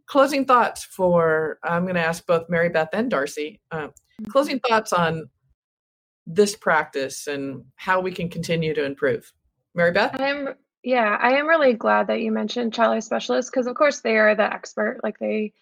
Closing 0.06 0.44
thoughts 0.44 0.84
for 0.84 1.58
I'm 1.62 1.84
going 1.84 1.94
to 1.94 2.04
ask 2.04 2.26
both 2.26 2.48
Mary 2.48 2.68
Beth 2.68 2.90
and 2.92 3.10
Darcy. 3.10 3.60
Uh, 3.70 3.88
closing 4.28 4.60
thoughts 4.60 4.92
on 4.92 5.28
this 6.26 6.56
practice 6.56 7.26
and 7.26 7.64
how 7.76 8.00
we 8.00 8.12
can 8.12 8.28
continue 8.28 8.74
to 8.74 8.84
improve. 8.84 9.32
Mary 9.74 9.92
Beth, 9.92 10.20
I'm 10.20 10.54
yeah, 10.82 11.18
I 11.20 11.32
am 11.32 11.46
really 11.46 11.74
glad 11.74 12.06
that 12.06 12.20
you 12.20 12.32
mentioned 12.32 12.72
child 12.72 12.94
life 12.94 13.04
specialists 13.04 13.50
because 13.50 13.66
of 13.66 13.74
course 13.74 14.00
they 14.00 14.16
are 14.16 14.34
the 14.34 14.52
expert. 14.52 15.00
Like 15.02 15.18
they 15.18 15.52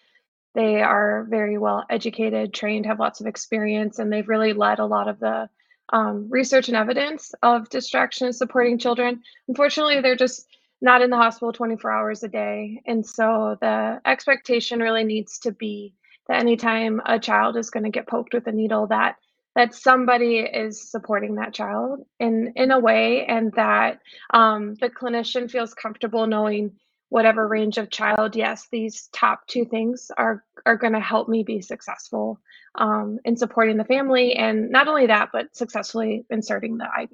they 0.55 0.81
are 0.81 1.27
very 1.29 1.57
well 1.57 1.85
educated, 1.89 2.53
trained, 2.53 2.85
have 2.85 2.99
lots 2.99 3.19
of 3.19 3.27
experience, 3.27 3.99
and 3.99 4.11
they've 4.11 4.27
really 4.27 4.53
led 4.53 4.79
a 4.79 4.85
lot 4.85 5.07
of 5.07 5.19
the 5.19 5.49
um, 5.91 6.27
research 6.29 6.67
and 6.67 6.77
evidence 6.77 7.33
of 7.43 7.69
distraction 7.69 8.31
supporting 8.31 8.77
children. 8.77 9.21
Unfortunately, 9.47 10.01
they're 10.01 10.15
just 10.15 10.47
not 10.81 11.01
in 11.01 11.09
the 11.09 11.17
hospital 11.17 11.51
24 11.51 11.91
hours 11.91 12.23
a 12.23 12.27
day. 12.27 12.81
And 12.85 13.05
so 13.05 13.57
the 13.59 13.99
expectation 14.05 14.79
really 14.79 15.03
needs 15.03 15.39
to 15.39 15.51
be 15.51 15.93
that 16.27 16.39
anytime 16.39 17.01
a 17.05 17.19
child 17.19 17.57
is 17.57 17.69
going 17.69 17.83
to 17.83 17.89
get 17.89 18.07
poked 18.07 18.33
with 18.33 18.47
a 18.47 18.51
needle, 18.51 18.87
that 18.87 19.17
that 19.55 19.73
somebody 19.73 20.37
is 20.37 20.89
supporting 20.89 21.35
that 21.35 21.53
child 21.53 22.05
in 22.19 22.53
in 22.55 22.71
a 22.71 22.79
way 22.79 23.25
and 23.25 23.51
that 23.53 23.99
um, 24.33 24.75
the 24.75 24.89
clinician 24.89 25.49
feels 25.49 25.73
comfortable 25.73 26.27
knowing 26.27 26.71
whatever 27.09 27.47
range 27.47 27.77
of 27.77 27.89
child 27.89 28.35
yes 28.35 28.67
these 28.71 29.09
top 29.13 29.45
two 29.47 29.65
things 29.65 30.11
are 30.17 30.43
are 30.65 30.77
going 30.77 30.93
to 30.93 30.99
help 30.99 31.27
me 31.27 31.43
be 31.43 31.61
successful 31.61 32.39
um, 32.75 33.17
in 33.25 33.35
supporting 33.35 33.77
the 33.77 33.85
family 33.85 34.33
and 34.33 34.69
not 34.69 34.87
only 34.87 35.07
that 35.07 35.29
but 35.33 35.55
successfully 35.55 36.25
inserting 36.29 36.77
the 36.77 36.87
iv 37.01 37.09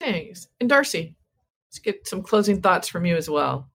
thanks. 0.00 0.48
And 0.60 0.68
darcy 0.68 1.14
let's 1.68 1.78
get 1.78 2.08
some 2.08 2.22
closing 2.22 2.62
thoughts 2.62 2.88
from 2.88 3.04
you 3.04 3.16
as 3.16 3.28
well. 3.28 3.68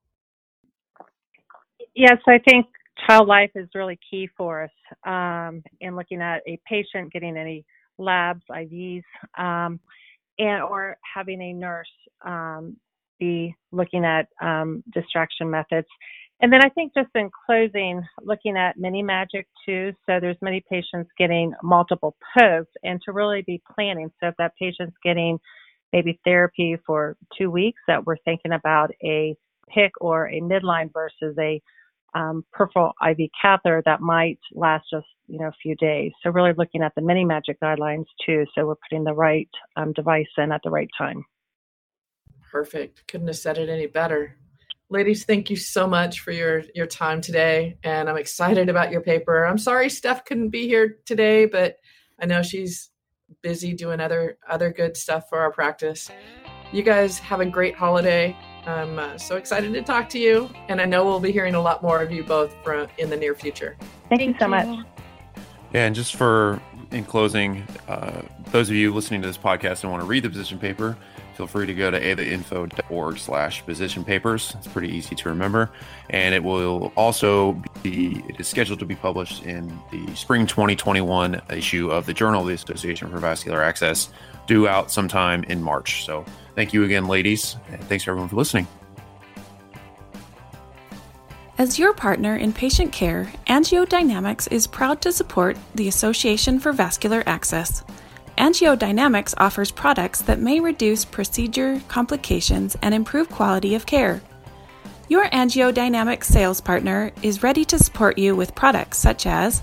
Yes 1.94 2.18
i 2.28 2.40
think 2.40 2.66
child 3.08 3.28
life 3.28 3.52
is 3.56 3.68
really 3.76 4.00
key 4.10 4.30
for 4.38 4.64
us 4.64 4.72
um, 5.06 5.64
in 5.82 5.96
looking 5.96 6.22
at 6.22 6.42
a 6.48 6.60
patient 6.68 7.12
getting 7.12 7.38
any 7.38 7.66
labs 7.98 8.44
ivs 8.50 9.04
um, 9.38 9.80
and 10.40 10.64
or 10.64 10.98
having 11.16 11.42
a 11.42 11.54
nurse 11.54 11.88
um, 12.26 12.76
be 13.20 13.56
looking 13.72 14.04
at 14.06 14.28
um, 14.42 14.84
distraction 14.94 15.50
methods. 15.50 15.88
And 16.42 16.52
then 16.52 16.62
I 16.64 16.70
think 16.70 16.94
just 16.94 17.10
in 17.16 17.30
closing, 17.46 18.02
looking 18.22 18.58
at 18.58 18.78
miniMAGIC 18.78 19.46
too. 19.66 19.94
So 20.06 20.20
there's 20.20 20.38
many 20.42 20.64
patients 20.70 21.10
getting 21.18 21.54
multiple 21.62 22.18
pokes 22.38 22.72
and 22.84 23.00
to 23.06 23.14
really 23.14 23.44
be 23.44 23.62
planning. 23.74 24.12
So 24.20 24.28
if 24.28 24.36
that 24.40 24.54
patient's 24.60 24.98
getting 25.04 25.40
maybe 25.94 26.20
therapy 26.26 26.76
for 26.86 27.16
two 27.38 27.50
weeks, 27.50 27.80
that 27.88 28.06
we're 28.06 28.18
thinking 28.26 28.52
about 28.52 28.92
a 29.04 29.38
PICC 29.76 29.92
or 30.02 30.28
a 30.28 30.42
midline 30.42 30.92
versus 30.92 31.38
a 31.40 31.62
um, 32.16 32.46
peripheral 32.52 32.94
IV 33.08 33.30
catheter 33.42 33.82
that 33.86 34.02
might 34.02 34.40
last 34.54 34.86
just 34.92 35.08
you 35.28 35.40
know 35.40 35.48
a 35.48 35.56
few 35.62 35.76
days. 35.76 36.12
So 36.24 36.30
really 36.30 36.54
looking 36.58 36.82
at 36.84 36.94
the 36.96 37.02
miniMAGIC 37.02 37.58
guidelines 37.62 38.06
too. 38.26 38.46
So 38.54 38.66
we're 38.66 38.76
putting 38.76 39.04
the 39.04 39.14
right 39.14 39.50
um, 39.76 39.94
device 39.94 40.28
in 40.38 40.52
at 40.52 40.62
the 40.64 40.70
right 40.70 40.90
time. 40.98 41.26
Perfect. 42.52 43.08
Couldn't 43.08 43.28
have 43.28 43.38
said 43.38 43.58
it 43.58 43.70
any 43.70 43.88
better. 43.88 44.38
Ladies, 44.90 45.26
thank 45.26 45.50
you 45.50 45.56
so 45.56 45.88
much 45.88 46.20
for 46.20 46.32
your 46.32 46.64
your 46.76 46.86
time 46.86 47.22
today, 47.22 47.78
and 47.84 48.10
I'm 48.10 48.18
excited 48.18 48.70
about 48.70 48.92
your 48.92 49.02
paper. 49.02 49.46
I'm 49.46 49.58
sorry 49.58 49.90
Steph 49.90 50.26
couldn't 50.26 50.50
be 50.50 50.68
here 50.68 51.00
today, 51.06 51.46
but 51.46 51.78
I 52.20 52.26
know 52.26 52.44
she's 52.44 52.92
busy 53.42 53.74
doing 53.74 54.00
other 54.00 54.38
other 54.48 54.72
good 54.72 54.96
stuff 54.96 55.30
for 55.30 55.40
our 55.40 55.52
practice. 55.52 56.12
You 56.72 56.84
guys 56.84 57.20
have 57.20 57.40
a 57.40 57.46
great 57.46 57.76
holiday. 57.76 58.36
I'm 58.66 58.98
uh, 58.98 59.18
so 59.18 59.36
excited 59.36 59.74
to 59.74 59.82
talk 59.82 60.10
to 60.10 60.20
you, 60.20 60.50
and 60.70 60.80
I 60.80 60.86
know 60.86 61.06
we'll 61.06 61.20
be 61.20 61.32
hearing 61.32 61.56
a 61.56 61.62
lot 61.62 61.82
more 61.84 62.02
of 62.02 62.12
you 62.12 62.24
both 62.24 62.56
from 62.64 62.88
in 62.98 63.10
the 63.10 63.18
near 63.18 63.36
future. 63.36 63.76
Thank, 64.10 64.22
Thank 64.22 64.34
you 64.34 64.40
so 64.40 64.46
you. 64.46 64.52
much. 64.52 64.86
Yeah, 65.74 65.86
and 65.86 65.96
just 65.96 66.16
for 66.16 66.62
in 66.92 67.04
closing, 67.04 67.64
uh, 67.88 68.22
those 68.52 68.70
of 68.70 68.76
you 68.76 68.94
listening 68.94 69.22
to 69.22 69.28
this 69.28 69.38
podcast 69.38 69.84
and 69.84 69.92
want 69.92 70.02
to 70.02 70.08
read 70.08 70.24
the 70.24 70.30
position 70.30 70.60
paper, 70.60 70.96
feel 71.36 71.48
free 71.48 71.66
to 71.66 71.74
go 71.74 71.90
to 71.90 72.00
avainfo.org 72.00 73.18
slash 73.18 73.66
position 73.66 74.04
papers. 74.04 74.54
It's 74.58 74.68
pretty 74.68 74.90
easy 74.90 75.16
to 75.16 75.30
remember. 75.30 75.72
And 76.12 76.36
it 76.36 76.44
will 76.44 76.94
also 76.96 77.62
be, 77.82 78.24
it 78.30 78.40
is 78.40 78.48
scheduled 78.48 78.80
to 78.80 78.86
be 78.86 78.96
published 78.96 79.44
in 79.44 79.80
the 79.92 80.16
spring 80.16 80.46
2021 80.46 81.42
issue 81.50 81.90
of 81.90 82.06
the 82.06 82.14
Journal 82.14 82.42
of 82.42 82.48
the 82.48 82.54
Association 82.54 83.10
for 83.10 83.18
Vascular 83.18 83.64
Access, 83.64 84.10
due 84.48 84.68
out 84.68 84.92
sometime 84.92 85.44
in 85.46 85.62
March. 85.62 86.06
So 86.06 86.26
thank 86.56 86.74
you 86.74 86.84
again, 86.84 87.08
ladies. 87.08 87.58
And 87.70 87.84
thanks 87.86 88.08
everyone 88.08 88.30
for 88.30 88.36
listening. 88.36 88.68
As 91.58 91.78
your 91.78 91.94
partner 91.94 92.36
in 92.36 92.52
patient 92.52 92.92
care, 92.92 93.32
AngioDynamics 93.48 94.52
is 94.52 94.66
proud 94.66 95.02
to 95.02 95.12
support 95.12 95.56
the 95.76 95.88
Association 95.88 96.60
for 96.60 96.74
Vascular 96.74 97.22
Access. 97.28 97.84
AngioDynamics 98.40 99.36
offers 99.38 99.70
products 99.70 100.24
that 100.24 100.40
may 100.40 100.60
reduce 100.60 101.06
procedure 101.06 101.80
complications 101.88 102.76
and 102.82 102.96
improve 102.96 103.30
quality 103.30 103.76
of 103.76 103.86
care. 103.86 104.22
Your 105.10 105.28
AngioDynamics 105.30 106.24
sales 106.24 106.60
partner 106.60 107.12
is 107.22 107.44
ready 107.44 107.64
to 107.66 107.78
support 107.78 108.18
you 108.18 108.36
with 108.36 108.56
products 108.56 108.98
such 108.98 109.28
as 109.28 109.62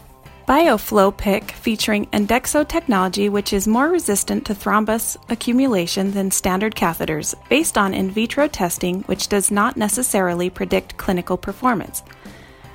BioFlow 0.50 1.16
PICC 1.16 1.52
featuring 1.52 2.06
Endexo 2.06 2.66
technology, 2.66 3.28
which 3.28 3.52
is 3.52 3.68
more 3.68 3.88
resistant 3.88 4.44
to 4.46 4.52
thrombus 4.52 5.16
accumulation 5.28 6.10
than 6.10 6.32
standard 6.32 6.74
catheters, 6.74 7.36
based 7.48 7.78
on 7.78 7.94
in 7.94 8.10
vitro 8.10 8.48
testing, 8.48 9.02
which 9.02 9.28
does 9.28 9.52
not 9.52 9.76
necessarily 9.76 10.50
predict 10.50 10.96
clinical 10.96 11.36
performance. 11.36 12.02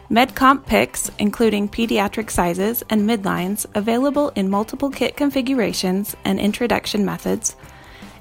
MedComp 0.10 0.65
PICCs, 0.65 1.12
including 1.20 1.67
pediatric 1.67 2.32
sizes 2.32 2.82
and 2.89 3.01
midlines, 3.01 3.65
available 3.75 4.29
in 4.38 4.50
multiple 4.50 4.89
kit 4.89 5.17
configurations 5.17 6.15
and 6.24 6.39
introduction 6.39 7.03
methods, 7.03 7.58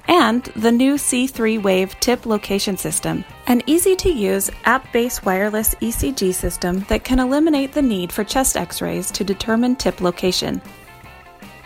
and 0.08 0.44
the 0.56 0.73
new 0.73 0.94
C3 0.94 1.62
Wave 1.62 1.99
tip 2.00 2.26
location 2.26 2.76
system, 2.76 3.25
an 3.46 3.62
easy 3.66 3.96
to 3.96 4.11
use 4.11 4.50
app 4.64 4.92
based 4.92 5.25
wireless 5.25 5.75
ECG 5.76 6.34
system 6.34 6.80
that 6.88 7.04
can 7.04 7.18
eliminate 7.18 7.73
the 7.73 7.82
need 7.82 8.12
for 8.12 8.25
chest 8.25 8.56
x 8.56 8.82
rays 8.82 9.11
to 9.11 9.25
determine 9.25 9.76
tip 9.76 10.00
location. 10.00 10.61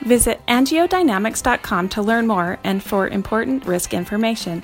Visit 0.03 0.41
angiodynamics.com 0.47 1.89
to 1.91 2.03
learn 2.03 2.27
more 2.27 2.59
and 2.65 2.83
for 2.83 3.09
important 3.09 3.67
risk 3.67 3.95
information. 3.95 4.63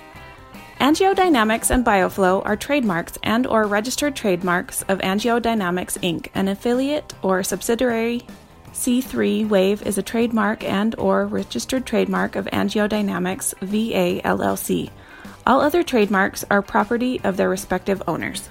AngioDynamics 0.80 1.70
and 1.70 1.84
BioFlow 1.84 2.44
are 2.44 2.56
trademarks 2.56 3.16
and 3.22 3.46
or 3.46 3.64
registered 3.66 4.16
trademarks 4.16 4.82
of 4.82 4.98
AngioDynamics 4.98 5.98
Inc., 6.00 6.28
an 6.34 6.48
affiliate 6.48 7.14
or 7.22 7.42
subsidiary. 7.42 8.26
C3 8.74 9.48
Wave 9.48 9.86
is 9.86 9.98
a 9.98 10.02
trademark 10.02 10.64
and 10.64 10.96
or 10.98 11.26
registered 11.26 11.86
trademark 11.86 12.34
of 12.34 12.46
AngioDynamics 12.46 13.54
VA 13.60 14.20
LLC. 14.26 14.90
All 15.46 15.60
other 15.60 15.84
trademarks 15.84 16.44
are 16.50 16.60
property 16.60 17.20
of 17.22 17.36
their 17.36 17.48
respective 17.48 18.02
owners. 18.08 18.48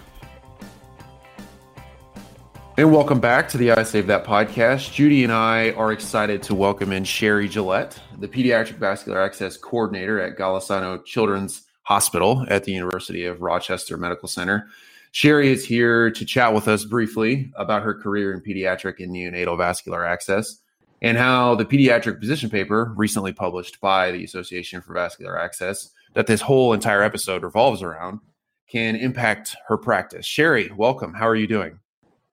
And 2.78 2.94
welcome 2.94 3.20
back 3.20 3.50
to 3.50 3.58
the 3.58 3.72
I 3.74 3.84
Save 3.84 4.08
That 4.08 4.24
podcast. 4.24 4.94
Judy 4.94 5.26
and 5.26 5.34
I 5.34 5.72
are 5.72 5.92
excited 5.92 6.42
to 6.44 6.56
welcome 6.56 6.94
in 6.94 7.04
Sherry 7.04 7.50
Gillette, 7.50 8.00
the 8.18 8.30
Pediatric 8.30 8.78
Vascular 8.78 9.22
Access 9.22 9.58
Coordinator 9.58 10.22
at 10.22 10.38
Golisano 10.38 11.04
Children's 11.04 11.64
Hospital 11.82 12.46
at 12.48 12.64
the 12.64 12.72
University 12.72 13.26
of 13.26 13.42
Rochester 13.42 13.98
Medical 13.98 14.30
Center. 14.30 14.70
Sherry 15.16 15.52
is 15.52 15.64
here 15.64 16.10
to 16.10 16.26
chat 16.26 16.56
with 16.56 16.68
us 16.68 16.86
briefly 16.86 17.52
about 17.56 17.84
her 17.84 17.94
career 17.94 18.34
in 18.34 18.42
pediatric 18.42 18.96
and 18.98 19.14
neonatal 19.14 19.56
vascular 19.56 20.04
access 20.04 20.58
and 21.04 21.20
how 21.20 21.54
the 21.54 21.66
pediatric 21.66 22.20
position 22.20 22.50
paper 22.50 22.92
recently 22.98 23.32
published 23.32 23.80
by 23.80 24.10
the 24.10 24.24
Association 24.24 24.82
for 24.82 24.96
Vascular 24.96 25.38
Access 25.38 25.92
that 26.16 26.26
this 26.26 26.42
whole 26.42 26.74
entire 26.74 27.04
episode 27.04 27.44
revolves 27.44 27.84
around 27.84 28.22
can 28.68 28.96
impact 28.96 29.56
her 29.68 29.78
practice. 29.78 30.26
Sherry, 30.26 30.72
welcome. 30.76 31.14
How 31.14 31.28
are 31.28 31.36
you 31.36 31.46
doing? 31.46 31.78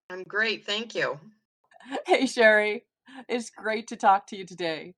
I'm 0.08 0.22
great. 0.22 0.64
Thank 0.64 0.94
you. 0.94 1.20
Hey, 2.06 2.24
Sherry. 2.24 2.84
It's 3.28 3.50
great 3.50 3.88
to 3.88 3.96
talk 3.96 4.26
to 4.28 4.36
you 4.36 4.46
today. 4.46 4.94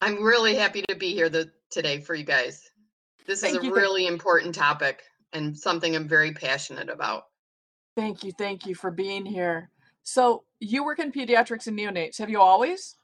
I'm 0.00 0.22
really 0.22 0.54
happy 0.54 0.84
to 0.88 0.94
be 0.94 1.12
here 1.12 1.28
the, 1.28 1.50
today 1.70 1.98
for 1.98 2.14
you 2.14 2.22
guys. 2.22 2.70
This 3.26 3.40
Thank 3.40 3.56
is 3.56 3.62
a 3.64 3.66
you. 3.66 3.74
really 3.74 4.06
important 4.06 4.54
topic 4.54 5.02
and 5.36 5.56
something 5.56 5.94
I'm 5.94 6.08
very 6.08 6.32
passionate 6.32 6.88
about. 6.88 7.24
Thank 7.96 8.24
you. 8.24 8.32
Thank 8.32 8.66
you 8.66 8.74
for 8.74 8.90
being 8.90 9.24
here. 9.24 9.70
So, 10.02 10.44
you 10.60 10.84
work 10.84 10.98
in 10.98 11.12
pediatrics 11.12 11.66
and 11.66 11.78
neonates. 11.78 12.18
Have 12.18 12.30
you 12.30 12.40
always? 12.40 12.96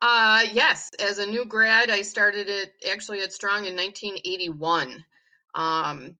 Uh, 0.00 0.42
yes, 0.52 0.90
as 1.00 1.18
a 1.18 1.26
new 1.26 1.44
grad, 1.44 1.90
I 1.90 2.02
started 2.02 2.48
it 2.48 2.72
actually 2.90 3.20
at 3.20 3.32
Strong 3.32 3.66
in 3.66 3.74
1981 3.74 5.04
um, 5.54 6.16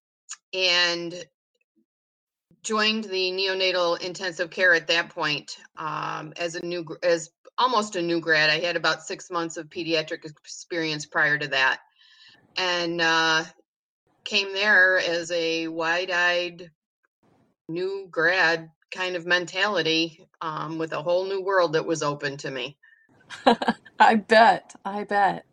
and 0.52 1.24
joined 2.62 3.04
the 3.04 3.30
neonatal 3.30 4.00
intensive 4.00 4.50
care 4.50 4.74
at 4.74 4.88
that 4.88 5.10
point 5.10 5.58
um, 5.76 6.32
as 6.36 6.56
a 6.56 6.66
new, 6.66 6.84
as 7.02 7.30
almost 7.56 7.94
a 7.94 8.02
new 8.02 8.20
grad. 8.20 8.50
I 8.50 8.58
had 8.58 8.76
about 8.76 9.02
six 9.02 9.30
months 9.30 9.56
of 9.56 9.68
pediatric 9.68 10.24
experience 10.24 11.06
prior 11.06 11.38
to 11.38 11.48
that. 11.48 11.80
And 12.56 13.00
uh, 13.00 13.44
came 14.28 14.52
there 14.52 14.98
as 14.98 15.30
a 15.30 15.68
wide-eyed 15.68 16.70
new 17.66 18.06
grad 18.10 18.70
kind 18.94 19.16
of 19.16 19.24
mentality 19.26 20.28
um, 20.42 20.76
with 20.76 20.92
a 20.92 21.02
whole 21.02 21.24
new 21.24 21.42
world 21.42 21.72
that 21.72 21.86
was 21.86 22.02
open 22.02 22.36
to 22.36 22.50
me. 22.50 22.76
I 23.98 24.16
bet. 24.16 24.74
I 24.84 25.04
bet. 25.04 25.46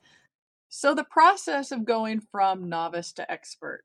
So, 0.68 0.94
the 0.94 1.06
process 1.06 1.72
of 1.72 1.86
going 1.86 2.22
from 2.32 2.68
novice 2.68 3.14
to 3.14 3.32
expert. 3.32 3.84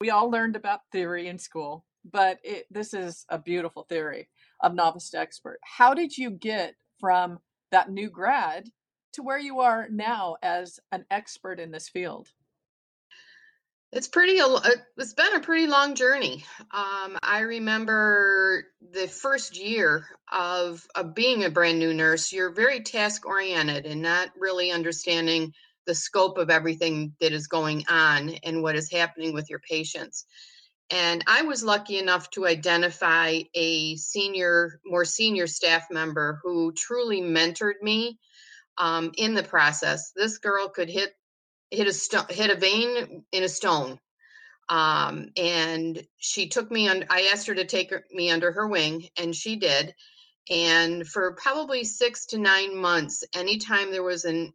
We 0.00 0.10
all 0.10 0.28
learned 0.28 0.56
about 0.56 0.80
theory 0.90 1.28
in 1.28 1.38
school, 1.38 1.84
but 2.04 2.38
it, 2.42 2.66
this 2.72 2.94
is 2.94 3.24
a 3.28 3.38
beautiful 3.38 3.84
theory 3.84 4.28
of 4.60 4.74
novice 4.74 5.10
to 5.10 5.20
expert. 5.20 5.60
How 5.62 5.94
did 5.94 6.18
you 6.18 6.30
get 6.30 6.74
from 6.98 7.38
that 7.70 7.92
new 7.92 8.10
grad 8.10 8.68
to 9.12 9.22
where 9.22 9.38
you 9.38 9.60
are 9.60 9.86
now 9.88 10.36
as 10.42 10.80
an 10.90 11.04
expert 11.12 11.60
in 11.60 11.70
this 11.70 11.88
field? 11.88 12.28
It's 13.94 14.08
pretty. 14.08 14.40
uh, 14.40 14.60
It's 14.98 15.14
been 15.14 15.36
a 15.36 15.40
pretty 15.40 15.68
long 15.68 15.96
journey. 15.96 16.44
Um, 16.72 17.18
I 17.22 17.40
remember 17.40 18.66
the 18.92 19.08
first 19.08 19.58
year 19.58 20.06
of 20.32 20.86
of 20.96 21.14
being 21.14 21.44
a 21.44 21.50
brand 21.50 21.78
new 21.78 21.94
nurse. 21.94 22.32
You're 22.32 22.52
very 22.52 22.82
task 22.82 23.26
oriented 23.26 23.86
and 23.86 24.02
not 24.02 24.30
really 24.38 24.72
understanding 24.72 25.54
the 25.86 25.96
scope 25.96 26.38
of 26.38 26.50
everything 26.50 27.14
that 27.20 27.32
is 27.32 27.48
going 27.48 27.86
on 27.88 28.30
and 28.44 28.62
what 28.62 28.76
is 28.76 28.92
happening 28.92 29.34
with 29.34 29.50
your 29.50 29.60
patients. 29.60 30.26
And 30.90 31.24
I 31.28 31.42
was 31.42 31.64
lucky 31.64 31.98
enough 31.98 32.30
to 32.32 32.46
identify 32.46 33.40
a 33.54 33.96
senior, 33.96 34.80
more 34.86 35.06
senior 35.06 35.46
staff 35.46 35.86
member 35.90 36.40
who 36.44 36.72
truly 36.74 37.22
mentored 37.22 37.82
me 37.82 38.18
um, 38.78 39.12
in 39.16 39.34
the 39.34 39.44
process. 39.44 40.12
This 40.16 40.38
girl 40.38 40.68
could 40.68 40.90
hit 40.90 41.14
hit 41.74 41.88
a 41.88 41.90
hit 42.34 42.50
a 42.50 42.56
vein 42.56 43.24
in 43.32 43.44
a 43.44 43.48
stone. 43.50 43.98
Um, 44.68 45.30
and 45.36 46.02
she 46.18 46.48
took 46.48 46.70
me 46.70 46.88
on. 46.88 47.04
I 47.10 47.30
asked 47.32 47.48
her 47.48 47.56
to 47.56 47.66
take 47.66 47.90
her- 47.90 48.04
me 48.12 48.30
under 48.30 48.52
her 48.52 48.68
wing, 48.68 49.08
and 49.18 49.34
she 49.36 49.56
did. 49.56 49.94
And 50.50 51.08
for 51.08 51.34
probably 51.34 51.84
six 51.84 52.26
to 52.28 52.38
nine 52.38 52.76
months, 52.76 53.24
anytime 53.34 53.92
there 53.92 54.04
was 54.04 54.26
an 54.26 54.54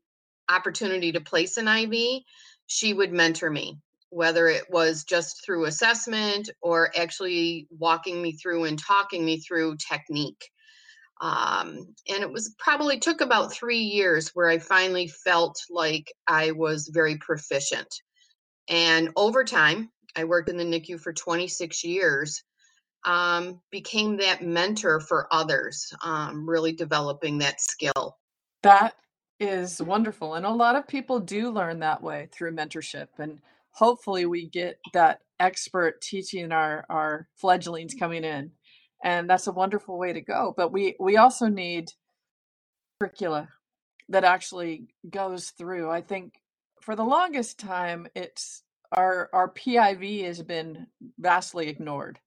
opportunity 0.50 1.14
to 1.14 1.22
place 1.22 1.58
an 1.58 1.68
IV, 1.68 2.24
she 2.68 2.94
would 2.96 3.14
mentor 3.14 3.52
me, 3.52 3.80
whether 4.10 4.48
it 4.48 4.66
was 4.72 5.04
just 5.06 5.46
through 5.46 5.66
assessment 5.66 6.50
or 6.62 6.92
actually 6.98 7.68
walking 7.72 8.22
me 8.22 8.34
through 8.34 8.66
and 8.66 8.80
talking 8.80 9.26
me 9.26 9.40
through 9.42 9.78
technique. 9.78 10.50
Um, 11.22 11.96
and 12.08 12.24
it 12.24 12.32
was 12.32 12.56
probably 12.58 12.98
took 12.98 13.22
about 13.22 13.52
three 13.52 13.80
years 13.80 14.30
where 14.30 14.48
I 14.48 14.58
finally 14.58 15.08
felt 15.08 15.62
like 15.70 16.14
I 16.28 16.52
was 16.52 16.90
very 16.94 17.18
proficient. 17.18 17.94
And 18.70 19.10
over 19.16 19.44
time, 19.44 19.92
I 20.16 20.24
worked 20.24 20.50
in 20.50 20.58
the 20.58 20.64
NICU 20.64 21.00
for 21.00 21.12
26 21.12 21.84
years, 21.84 22.44
um, 23.04 23.62
became 23.72 24.18
that 24.18 24.44
mentor 24.44 25.00
for 25.00 25.28
others, 25.32 25.92
um, 26.04 26.50
really 26.50 26.72
developing 26.72 27.40
that 27.40 27.62
skill. 27.62 28.18
That 28.64 28.96
is 29.40 29.82
wonderful. 29.82 30.36
And 30.36 30.46
a 30.46 30.52
lot 30.52 30.76
of 30.76 30.88
people 30.88 31.20
do 31.20 31.50
learn 31.50 31.80
that 31.80 32.02
way 32.02 32.30
through 32.32 32.56
mentorship. 32.56 33.08
And 33.18 33.40
hopefully 33.72 34.26
we 34.26 34.48
get 34.50 34.80
that 34.94 35.22
expert 35.40 36.02
teaching 36.02 36.52
our, 36.52 36.86
our 36.90 37.28
fledglings 37.36 37.94
coming 37.94 38.24
in. 38.24 38.52
And 39.04 39.30
that's 39.30 39.48
a 39.48 39.52
wonderful 39.52 39.98
way 39.98 40.14
to 40.14 40.22
go. 40.22 40.54
But 40.56 40.72
we, 40.72 40.96
we 41.00 41.18
also 41.18 41.48
need 41.48 41.92
curricula 43.00 43.50
that 44.10 44.24
actually 44.24 44.88
goes 45.10 45.52
through. 45.52 45.90
I 45.90 46.02
think 46.02 46.34
for 46.82 46.96
the 46.96 47.04
longest 47.04 47.60
time 47.60 48.08
it's 48.16 48.64
our 48.92 49.30
our 49.34 49.52
PIV 49.52 50.26
has 50.26 50.42
been 50.42 50.88
vastly 51.20 51.68
ignored 51.68 52.20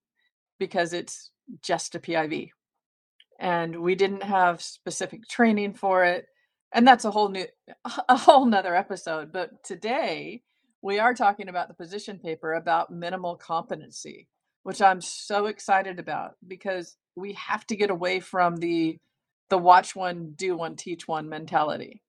because 0.59 0.93
it's 0.93 1.31
just 1.61 1.95
a 1.95 1.99
PIV. 1.99 2.51
And 3.41 3.83
we 3.83 3.97
didn't 3.97 4.23
have 4.23 4.63
specific 4.63 5.27
training 5.29 5.75
for 5.75 6.05
it 6.05 6.27
and 6.73 6.87
that's 6.87 7.05
a 7.05 7.11
whole 7.11 7.29
new 7.29 7.47
a 8.09 8.17
whole 8.17 8.47
nother 8.47 8.75
episode 8.75 9.33
but 9.33 9.63
today 9.63 10.43
we 10.83 10.99
are 10.99 11.15
talking 11.15 11.49
about 11.49 11.69
the 11.69 11.75
position 11.75 12.19
paper 12.19 12.55
about 12.55 12.91
minimal 12.91 13.37
competency 13.37 14.29
which 14.63 14.83
i'm 14.83 15.01
so 15.01 15.47
excited 15.47 15.99
about 15.99 16.35
because 16.47 16.97
we 17.17 17.35
have 17.35 17.67
to 17.67 17.77
get 17.77 17.91
away 17.91 18.21
from 18.21 18.57
the 18.57 18.99
the 19.51 19.59
watch 19.59 19.95
one 19.95 20.33
do 20.37 20.57
one 20.57 20.77
teach 20.77 21.07
one 21.07 21.29
mentality 21.29 22.03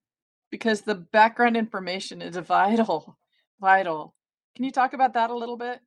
because 0.50 0.82
the 0.82 0.96
background 0.96 1.58
information 1.58 2.22
is 2.22 2.38
vital 2.48 3.18
vital 3.60 4.14
can 4.56 4.66
you 4.66 4.72
talk 4.72 4.94
about 4.94 5.14
that 5.14 5.30
a 5.30 5.36
little 5.36 5.58
bit 5.58 5.80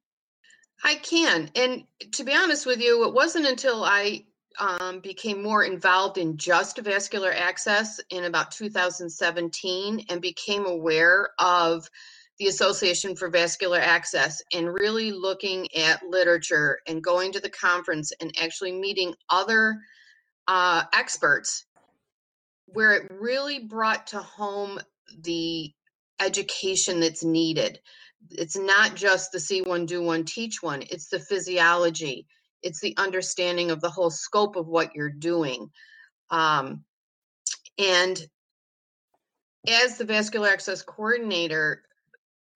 I 0.85 0.97
can. 0.97 1.51
And 1.57 1.85
to 2.13 2.25
be 2.25 2.35
honest 2.35 2.67
with 2.67 2.81
you, 2.81 3.07
it 3.07 3.15
wasn't 3.15 3.47
until 3.47 3.85
I 3.85 4.25
um, 4.59 5.01
became 5.01 5.43
more 5.43 5.65
involved 5.65 6.19
in 6.19 6.37
just 6.37 6.79
vascular 6.79 7.33
access 7.33 8.01
in 8.11 8.25
about 8.25 8.51
2017 8.53 10.07
and 10.09 10.21
became 10.21 10.67
aware 10.67 11.31
of 11.39 11.91
the 12.39 12.49
Association 12.49 13.17
for 13.17 13.29
Vascular 13.29 13.79
Access 13.79 14.43
and 14.53 14.73
really 14.73 15.11
looking 15.11 15.69
at 15.75 16.07
literature 16.07 16.79
and 16.87 17.03
going 17.03 17.33
to 17.33 17.41
the 17.41 17.51
conference 17.51 18.13
and 18.21 18.35
actually 18.41 18.73
meeting 18.73 19.15
other 19.31 19.79
uh, 20.47 20.85
experts 20.93 21.65
where 22.67 22.93
it 22.93 23.11
really 23.11 23.61
brought 23.61 24.09
to 24.09 24.19
home 24.19 24.79
the 25.23 25.73
education 26.21 27.01
that's 27.01 27.25
needed. 27.25 27.79
It's 28.31 28.57
not 28.57 28.95
just 28.95 29.33
the 29.33 29.41
see 29.41 29.63
one, 29.63 29.87
do 29.87 30.03
one, 30.03 30.25
teach 30.25 30.63
one, 30.63 30.83
it's 30.83 31.09
the 31.09 31.21
physiology, 31.21 32.27
it's 32.63 32.81
the 32.81 32.97
understanding 32.97 33.71
of 33.71 33.81
the 33.81 33.91
whole 33.91 34.11
scope 34.11 34.57
of 34.57 34.67
what 34.67 34.95
you're 34.95 35.11
doing. 35.11 35.71
Um, 36.31 36.85
and 37.79 38.21
as 39.69 39.99
the 39.99 40.05
vascular 40.05 40.49
access 40.49 40.83
coordinator, 40.83 41.83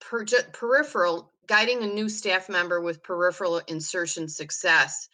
per, 0.01 0.25
peripheral, 0.53 1.31
guiding 1.47 1.83
a 1.83 1.87
new 1.87 2.09
staff 2.09 2.49
member 2.49 2.81
with 2.81 3.03
peripheral 3.03 3.61
insertion 3.67 4.27
success, 4.27 5.07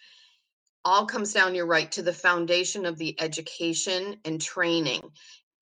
all 0.84 1.06
comes 1.06 1.34
down, 1.34 1.54
you're 1.54 1.65
right, 1.65 1.91
to 1.91 2.02
the 2.02 2.13
foundation 2.13 2.86
of 2.86 2.97
the 2.97 3.19
education 3.21 4.17
and 4.26 4.41
training. 4.41 5.02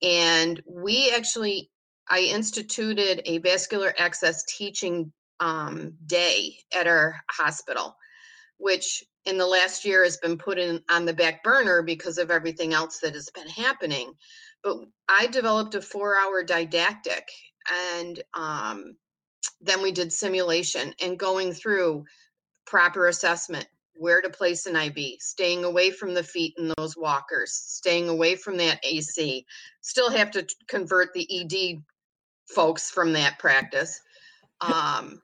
And 0.02 0.62
we 0.66 1.12
actually, 1.14 1.70
I 2.08 2.20
instituted 2.20 3.22
a 3.24 3.38
vascular 3.38 3.92
access 3.98 4.44
teaching 4.44 5.12
um, 5.40 5.94
day 6.06 6.58
at 6.74 6.86
our 6.86 7.20
hospital, 7.30 7.96
which 8.58 9.04
in 9.24 9.38
the 9.38 9.46
last 9.46 9.84
year 9.84 10.04
has 10.04 10.16
been 10.18 10.38
put 10.38 10.58
in 10.58 10.80
on 10.88 11.04
the 11.04 11.12
back 11.12 11.42
burner 11.42 11.82
because 11.82 12.18
of 12.18 12.30
everything 12.30 12.72
else 12.72 13.00
that 13.00 13.14
has 13.14 13.28
been 13.30 13.48
happening. 13.48 14.12
But 14.62 14.78
I 15.08 15.26
developed 15.26 15.74
a 15.74 15.82
four 15.82 16.16
hour 16.16 16.42
didactic 16.42 17.28
and 17.92 18.22
um, 18.34 18.96
then 19.60 19.82
we 19.82 19.92
did 19.92 20.12
simulation 20.12 20.94
and 21.02 21.18
going 21.18 21.52
through 21.52 22.04
proper 22.66 23.06
assessment, 23.06 23.66
where 23.94 24.20
to 24.20 24.28
place 24.28 24.66
an 24.66 24.76
IV, 24.76 25.20
staying 25.20 25.64
away 25.64 25.90
from 25.90 26.12
the 26.12 26.22
feet 26.22 26.54
in 26.58 26.72
those 26.76 26.96
walkers, 26.96 27.52
staying 27.52 28.08
away 28.08 28.36
from 28.36 28.58
that 28.58 28.84
AC. 28.84 29.46
Still 29.80 30.10
have 30.10 30.30
to 30.32 30.46
convert 30.68 31.14
the 31.14 31.26
ED 31.40 31.82
folks 32.54 32.90
from 32.90 33.14
that 33.14 33.38
practice. 33.38 34.00
Um, 34.60 35.20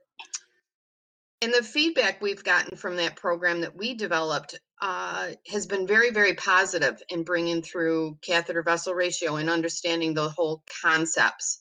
and 1.42 1.52
the 1.52 1.62
feedback 1.62 2.22
we've 2.22 2.44
gotten 2.44 2.76
from 2.76 2.96
that 2.96 3.16
program 3.16 3.62
that 3.62 3.76
we 3.76 3.94
developed 3.94 4.58
uh, 4.80 5.30
has 5.48 5.66
been 5.66 5.86
very, 5.86 6.10
very 6.10 6.34
positive 6.34 7.00
in 7.08 7.24
bringing 7.24 7.62
through 7.62 8.18
catheter 8.22 8.62
vessel 8.62 8.94
ratio 8.94 9.36
and 9.36 9.50
understanding 9.50 10.14
the 10.14 10.28
whole 10.28 10.62
concepts 10.82 11.60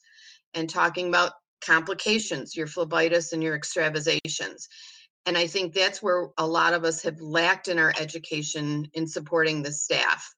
and 0.54 0.70
talking 0.70 1.08
about 1.08 1.32
complications, 1.66 2.56
your 2.56 2.68
phlebitis 2.68 3.34
and 3.34 3.44
your 3.44 3.56
extravasations. 3.56 4.68
And 5.26 5.38
I 5.38 5.48
think 5.48 5.74
that's 5.74 6.02
where 6.02 6.30
a 6.38 6.48
lot 6.48 6.74
of 6.74 6.84
us 6.84 7.04
have 7.04 7.22
lacked 7.22 7.68
in 7.68 7.78
our 7.78 7.94
education 8.00 8.88
in 8.94 9.08
supporting 9.08 9.62
the 9.62 9.72
staff. 9.72 10.34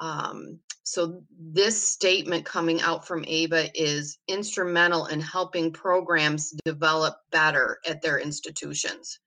Um, 0.00 0.60
so 0.82 1.22
this 1.38 1.82
statement 1.82 2.44
coming 2.44 2.80
out 2.82 3.06
from 3.06 3.24
AVA 3.26 3.70
is 3.74 4.18
instrumental 4.28 5.06
in 5.06 5.20
helping 5.20 5.72
programs 5.72 6.54
develop 6.64 7.16
better 7.30 7.78
at 7.88 8.02
their 8.02 8.18
institutions. 8.18 9.18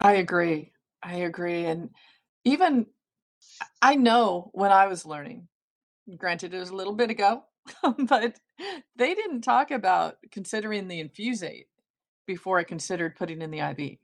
I 0.00 0.14
agree. 0.14 0.72
I 1.02 1.16
agree. 1.16 1.66
And 1.66 1.90
even 2.44 2.86
I 3.82 3.96
know 3.96 4.50
when 4.52 4.72
I 4.72 4.86
was 4.86 5.04
learning, 5.04 5.48
granted 6.16 6.54
it 6.54 6.58
was 6.58 6.70
a 6.70 6.76
little 6.76 6.94
bit 6.94 7.10
ago, 7.10 7.44
but 7.98 8.34
they 8.96 9.14
didn't 9.14 9.42
talk 9.42 9.70
about 9.70 10.16
considering 10.30 10.88
the 10.88 11.00
infusate 11.00 11.66
before 12.26 12.58
I 12.58 12.64
considered 12.64 13.16
putting 13.16 13.42
in 13.42 13.50
the 13.50 13.60
IV. 13.60 13.98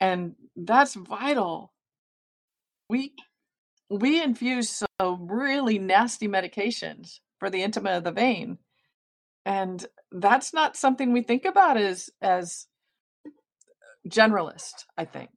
And 0.00 0.34
that's 0.56 0.94
vital. 0.94 1.72
We 2.88 3.14
we 3.88 4.22
infuse 4.22 4.84
some 5.00 5.28
really 5.28 5.78
nasty 5.78 6.28
medications 6.28 7.20
for 7.38 7.50
the 7.50 7.62
intima 7.62 7.96
of 7.96 8.04
the 8.04 8.12
vein. 8.12 8.58
And 9.44 9.84
that's 10.10 10.52
not 10.52 10.76
something 10.76 11.12
we 11.12 11.22
think 11.22 11.44
about 11.44 11.76
as 11.76 12.10
as 12.20 12.66
generalist, 14.08 14.84
I 14.96 15.04
think. 15.04 15.30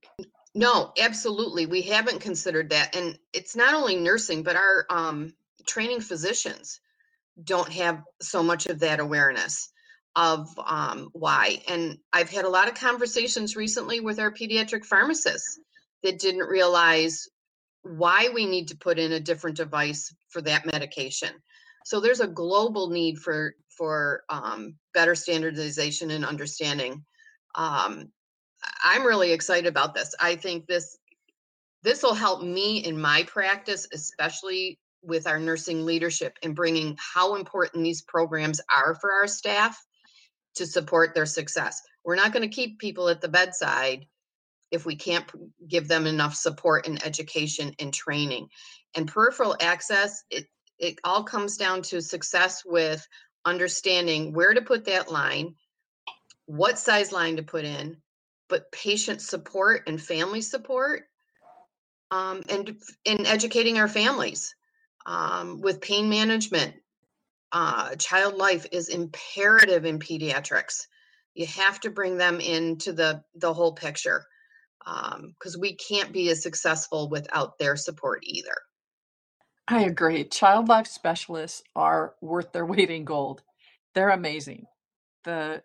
No, 0.56 0.92
absolutely. 1.00 1.66
We 1.68 1.84
haven't 1.84 2.22
considered 2.22 2.70
that. 2.70 2.96
And 2.96 3.18
it's 3.34 3.56
not 3.56 3.76
only 3.76 3.96
nursing, 3.96 4.44
but 4.44 4.56
our 4.56 4.86
um, 4.90 5.34
training 5.68 6.02
physicians 6.02 6.80
don't 7.44 7.72
have 7.72 8.02
so 8.22 8.44
much 8.44 8.66
of 8.66 8.80
that 8.80 9.00
awareness 9.00 9.72
of 10.16 10.50
um, 10.66 11.10
why. 11.14 11.62
And 11.68 11.98
I've 12.12 12.30
had 12.30 12.46
a 12.46 12.50
lot 12.50 12.68
of 12.68 12.76
conversations 12.76 13.56
recently 13.56 14.00
with 14.00 14.20
our 14.20 14.32
pediatric 14.32 14.86
pharmacists 14.86 15.60
that 16.04 16.20
didn't 16.20 16.48
realize 16.48 17.28
why 17.84 18.30
we 18.34 18.46
need 18.46 18.70
to 18.70 18.78
put 18.78 19.00
in 19.00 19.12
a 19.12 19.20
different 19.20 19.58
device 19.58 20.14
for 20.30 20.42
that 20.42 20.66
medication. 20.66 21.30
So 21.86 22.00
there's 22.00 22.20
a 22.20 22.28
global 22.28 22.90
need 22.90 23.20
for 23.20 23.56
for 23.70 24.24
um, 24.28 24.76
better 24.94 25.16
standardization 25.16 26.12
and 26.12 26.26
understanding. 26.26 27.06
Um, 27.56 28.12
I'm 28.84 29.06
really 29.06 29.32
excited 29.32 29.68
about 29.68 29.94
this. 29.94 30.14
I 30.20 30.36
think 30.36 30.68
this 30.68 30.98
this 31.84 32.04
will 32.04 32.14
help 32.14 32.44
me 32.44 32.80
in 32.80 33.00
my 33.00 33.24
practice, 33.24 33.88
especially 33.94 34.80
with 35.02 35.28
our 35.28 35.40
nursing 35.40 35.86
leadership 35.86 36.38
and 36.44 36.56
bringing 36.56 36.98
how 36.98 37.36
important 37.36 37.84
these 37.84 38.02
programs 38.02 38.62
are 38.74 38.96
for 38.96 39.12
our 39.12 39.28
staff 39.28 39.82
to 40.56 40.66
support 40.66 41.14
their 41.14 41.26
success. 41.26 41.82
We're 42.04 42.16
not 42.16 42.34
going 42.34 42.48
to 42.48 42.56
keep 42.56 42.80
people 42.80 43.10
at 43.10 43.22
the 43.22 43.30
bedside 43.30 44.06
if 44.72 44.86
we 44.86 44.96
can't 44.96 45.26
give 45.68 45.88
them 45.88 46.06
enough 46.06 46.36
support 46.36 46.88
and 46.88 47.04
education 47.04 47.74
and 47.80 47.94
training. 47.94 48.50
And 48.96 49.08
peripheral 49.08 49.56
access, 49.60 50.24
it, 50.30 50.46
it 50.78 51.00
all 51.04 51.24
comes 51.24 51.58
down 51.58 51.82
to 51.84 52.02
success 52.02 52.64
with 52.66 53.06
understanding 53.46 54.34
where 54.34 54.54
to 54.54 54.62
put 54.62 54.86
that 54.86 55.12
line, 55.12 55.56
what 56.46 56.78
size 56.78 57.12
line 57.12 57.38
to 57.38 57.44
put 57.44 57.66
in, 57.66 57.98
but 58.48 58.72
patient 58.72 59.22
support 59.22 59.84
and 59.88 60.02
family 60.02 60.42
support, 60.42 61.04
um, 62.12 62.42
and 62.50 62.80
in 63.06 63.26
educating 63.26 63.78
our 63.78 63.88
families 63.88 64.56
um, 65.10 65.60
with 65.60 65.82
pain 65.82 66.08
management. 66.08 66.76
Uh, 67.52 67.96
child 67.96 68.36
life 68.36 68.68
is 68.72 68.90
imperative 68.90 69.84
in 69.84 69.98
pediatrics. 69.98 70.86
You 71.34 71.48
have 71.48 71.80
to 71.82 71.90
bring 71.90 72.16
them 72.18 72.40
into 72.40 72.94
the 72.94 73.24
the 73.36 73.54
whole 73.54 73.74
picture 73.74 74.24
because 74.80 75.56
um, 75.56 75.62
we 75.62 75.76
can't 75.76 76.14
be 76.14 76.30
as 76.30 76.44
successful 76.44 77.10
without 77.10 77.58
their 77.58 77.76
support 77.76 78.22
either. 78.24 78.56
I 79.68 79.84
agree. 79.84 80.24
Child 80.26 80.68
life 80.68 80.88
specialists 80.88 81.64
are 81.76 82.14
worth 82.22 82.52
their 82.52 82.66
weight 82.74 82.92
in 82.92 83.04
gold. 83.04 83.42
They're 83.96 84.10
amazing. 84.10 84.68
The 85.24 85.64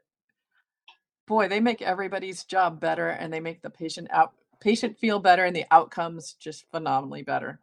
boy, 1.26 1.48
they 1.48 1.61
make 1.61 1.83
everybody's 1.83 2.44
job 2.44 2.80
better 2.80 3.09
and 3.09 3.33
they 3.33 3.40
make 3.40 3.62
the 3.62 3.70
patient 3.70 4.09
out 4.11 4.33
patient 4.61 4.98
feel 4.98 5.18
better 5.18 5.44
and 5.44 5.54
the 5.54 5.66
outcomes 5.70 6.33
just 6.33 6.64
phenomenally 6.70 7.22
better. 7.22 7.61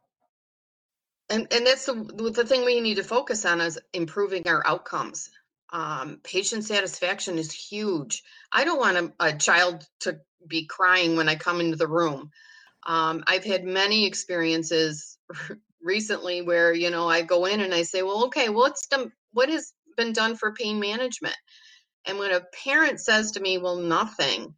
And 1.31 1.47
and 1.51 1.65
that's 1.65 1.85
the 1.85 1.93
the 2.33 2.45
thing 2.45 2.65
we 2.65 2.81
need 2.81 2.95
to 2.95 3.03
focus 3.03 3.45
on 3.45 3.61
is 3.61 3.79
improving 3.93 4.47
our 4.47 4.65
outcomes. 4.67 5.29
Um, 5.71 6.19
patient 6.23 6.65
satisfaction 6.65 7.37
is 7.37 7.53
huge. 7.53 8.23
I 8.51 8.65
don't 8.65 8.79
want 8.79 8.97
a, 8.97 9.27
a 9.27 9.37
child 9.37 9.87
to 10.01 10.19
be 10.45 10.65
crying 10.65 11.15
when 11.15 11.29
I 11.29 11.35
come 11.35 11.61
into 11.61 11.77
the 11.77 11.87
room. 11.87 12.31
Um, 12.85 13.23
I've 13.27 13.45
had 13.45 13.63
many 13.63 14.05
experiences 14.05 15.17
recently 15.81 16.41
where 16.41 16.73
you 16.73 16.89
know 16.89 17.07
I 17.07 17.21
go 17.21 17.45
in 17.45 17.61
and 17.61 17.73
I 17.73 17.83
say, 17.83 18.03
"Well, 18.03 18.25
okay, 18.25 18.49
what's 18.49 18.87
done? 18.87 19.13
What 19.31 19.49
has 19.49 19.71
been 19.95 20.11
done 20.11 20.35
for 20.35 20.53
pain 20.53 20.81
management?" 20.81 21.37
And 22.05 22.19
when 22.19 22.33
a 22.33 22.41
parent 22.65 22.99
says 22.99 23.31
to 23.31 23.39
me, 23.39 23.57
"Well, 23.57 23.77
nothing," 23.77 24.53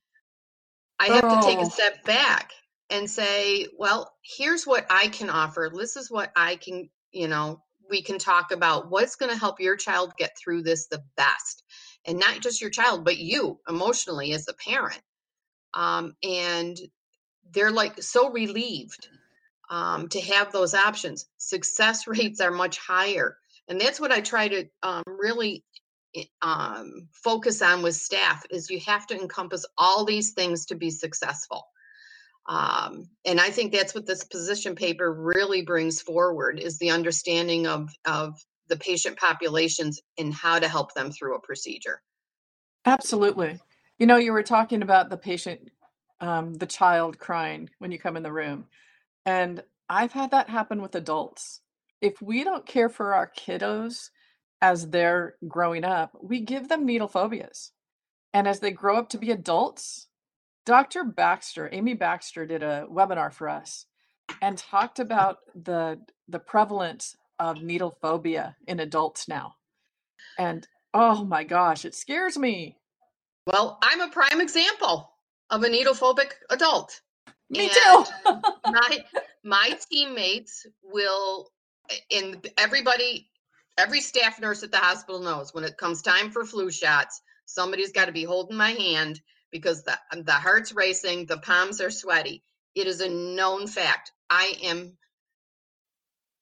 I 0.97 1.07
have 1.09 1.23
oh. 1.23 1.39
to 1.39 1.47
take 1.47 1.59
a 1.59 1.67
oh. 1.67 1.69
step 1.69 2.03
back 2.03 2.51
and 2.89 3.09
say, 3.09 3.67
"Well, 3.77 4.13
here's 4.21 4.67
what 4.67 4.85
I 4.89 5.07
can 5.09 5.29
offer. 5.29 5.71
This 5.73 5.95
is 5.95 6.11
what 6.11 6.31
I 6.35 6.57
can, 6.57 6.89
you 7.11 7.27
know, 7.27 7.61
we 7.89 8.01
can 8.01 8.19
talk 8.19 8.51
about 8.51 8.89
what's 8.89 9.15
going 9.15 9.31
to 9.31 9.39
help 9.39 9.59
your 9.59 9.75
child 9.77 10.13
get 10.17 10.37
through 10.37 10.63
this 10.63 10.87
the 10.87 11.03
best." 11.17 11.63
And 12.05 12.19
not 12.19 12.41
just 12.41 12.61
your 12.61 12.69
child, 12.69 13.05
but 13.05 13.17
you 13.17 13.59
emotionally 13.67 14.33
as 14.33 14.47
a 14.47 14.53
parent 14.53 15.01
um, 15.73 16.15
and 16.23 16.77
they're 17.53 17.71
like 17.71 18.01
so 18.01 18.31
relieved 18.31 19.09
um, 19.69 20.07
to 20.09 20.21
have 20.21 20.51
those 20.51 20.73
options. 20.73 21.27
Success 21.37 22.07
rates 22.07 22.41
are 22.41 22.51
much 22.51 22.77
higher, 22.77 23.37
and 23.67 23.79
that's 23.79 23.99
what 23.99 24.11
I 24.11 24.21
try 24.21 24.47
to 24.47 24.65
um, 24.83 25.03
really 25.07 25.63
eh, 26.15 26.25
um, 26.41 27.07
focus 27.11 27.61
on 27.61 27.81
with 27.81 27.95
staff. 27.95 28.43
Is 28.49 28.69
you 28.69 28.79
have 28.81 29.07
to 29.07 29.19
encompass 29.19 29.65
all 29.77 30.05
these 30.05 30.31
things 30.31 30.65
to 30.67 30.75
be 30.75 30.89
successful. 30.89 31.65
Um, 32.47 33.09
and 33.25 33.39
I 33.39 33.49
think 33.49 33.71
that's 33.71 33.95
what 33.95 34.05
this 34.05 34.23
position 34.23 34.75
paper 34.75 35.11
really 35.11 35.61
brings 35.61 36.01
forward 36.01 36.59
is 36.59 36.77
the 36.77 36.91
understanding 36.91 37.67
of 37.67 37.89
of 38.05 38.37
the 38.67 38.77
patient 38.77 39.17
populations 39.17 40.01
and 40.17 40.33
how 40.33 40.59
to 40.59 40.67
help 40.67 40.93
them 40.93 41.11
through 41.11 41.35
a 41.35 41.41
procedure. 41.41 42.01
Absolutely. 42.85 43.59
You 43.99 44.07
know, 44.07 44.17
you 44.17 44.33
were 44.33 44.43
talking 44.43 44.81
about 44.81 45.09
the 45.09 45.17
patient, 45.17 45.69
um, 46.19 46.53
the 46.53 46.65
child 46.65 47.19
crying 47.19 47.69
when 47.79 47.91
you 47.91 47.99
come 47.99 48.17
in 48.17 48.23
the 48.23 48.31
room. 48.31 48.65
And 49.25 49.63
I've 49.89 50.11
had 50.11 50.31
that 50.31 50.49
happen 50.49 50.81
with 50.81 50.95
adults. 50.95 51.61
If 52.01 52.21
we 52.21 52.43
don't 52.43 52.65
care 52.65 52.89
for 52.89 53.13
our 53.13 53.31
kiddos 53.37 54.09
as 54.61 54.89
they're 54.89 55.35
growing 55.47 55.83
up, 55.83 56.17
we 56.21 56.41
give 56.41 56.67
them 56.67 56.85
needle 56.85 57.07
phobias. 57.07 57.71
And 58.33 58.47
as 58.47 58.59
they 58.59 58.71
grow 58.71 58.97
up 58.97 59.09
to 59.09 59.17
be 59.17 59.31
adults, 59.31 60.07
Dr. 60.65 61.03
Baxter, 61.03 61.69
Amy 61.71 61.93
Baxter 61.93 62.45
did 62.45 62.63
a 62.63 62.87
webinar 62.89 63.33
for 63.33 63.49
us 63.49 63.85
and 64.41 64.57
talked 64.57 64.99
about 64.99 65.37
the 65.55 65.99
the 66.27 66.39
prevalence 66.39 67.15
of 67.39 67.61
needle 67.61 67.97
phobia 68.01 68.55
in 68.67 68.79
adults 68.79 69.27
now. 69.27 69.55
And 70.37 70.65
oh 70.93 71.25
my 71.25 71.43
gosh, 71.43 71.83
it 71.83 71.95
scares 71.95 72.37
me. 72.37 72.77
Well, 73.45 73.77
I'm 73.83 73.99
a 73.99 74.07
prime 74.07 74.39
example 74.39 75.11
of 75.49 75.63
a 75.63 75.69
needle 75.69 75.93
phobic 75.93 76.31
adult. 76.49 77.01
Me 77.49 77.69
and 77.69 77.71
too. 77.71 78.05
my 78.65 79.03
my 79.43 79.77
teammates 79.91 80.65
will 80.81 81.51
eh, 81.89 82.19
and 82.19 82.49
everybody 82.57 83.29
every 83.77 83.99
staff 83.99 84.39
nurse 84.39 84.63
at 84.63 84.71
the 84.71 84.77
hospital 84.77 85.19
knows 85.19 85.53
when 85.53 85.63
it 85.65 85.77
comes 85.77 86.01
time 86.01 86.31
for 86.31 86.45
flu 86.45 86.71
shots, 86.71 87.21
somebody's 87.45 87.91
got 87.91 88.05
to 88.05 88.11
be 88.11 88.23
holding 88.23 88.55
my 88.55 88.71
hand 88.71 89.19
because 89.53 89.83
the 89.85 89.97
the 90.23 90.33
heart's 90.33 90.73
racing, 90.73 91.27
the 91.27 91.39
palms 91.39 91.81
are 91.81 91.91
sweaty. 91.91 92.43
It 92.75 92.87
is 92.87 93.01
a 93.01 93.09
known 93.09 93.67
fact. 93.67 94.11
I 94.29 94.55
am 94.65 94.97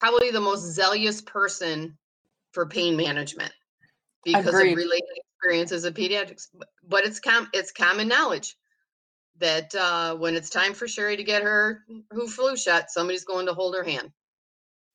probably 0.02 0.32
the 0.32 0.41
most 0.41 0.63
zealous 0.74 1.21
person 1.21 1.97
for 2.54 2.67
pain 2.67 2.97
management 2.97 3.54
because 4.26 4.60
Agreed. 4.60 4.74
of 4.74 4.78
related 4.78 5.10
experiences 5.17 5.86
of 5.86 5.93
pediatrics, 5.95 6.47
but 6.88 7.06
it's 7.06 7.19
com- 7.21 7.50
it's 7.54 7.71
common 7.74 8.08
knowledge. 8.10 8.56
that 9.39 9.74
uh, 9.76 10.15
when 10.15 10.36
it's 10.36 10.50
time 10.52 10.74
for 10.74 10.88
Sherry 10.88 11.17
to 11.17 11.24
get 11.24 11.43
her 11.43 11.84
who 12.12 12.28
flu 12.28 12.58
shot, 12.58 12.91
somebody's 12.91 13.26
going 13.26 13.47
to 13.47 13.54
hold 13.54 13.76
her 13.76 13.84
hand. 13.84 14.12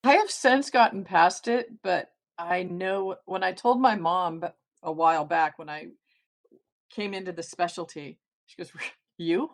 I 0.04 0.14
have 0.16 0.30
since 0.30 0.70
gotten 0.70 1.04
past 1.04 1.48
it, 1.48 1.68
but 1.82 2.10
I 2.38 2.62
know 2.64 3.16
when 3.26 3.42
I 3.42 3.52
told 3.52 3.80
my 3.80 3.96
mom 3.96 4.44
a 4.82 4.92
while 4.92 5.24
back 5.24 5.58
when 5.58 5.68
I 5.68 5.88
came 6.96 7.14
into 7.14 7.32
the 7.32 7.42
specialty, 7.44 8.18
she 8.46 8.56
goes, 8.56 8.72
"You, 9.18 9.50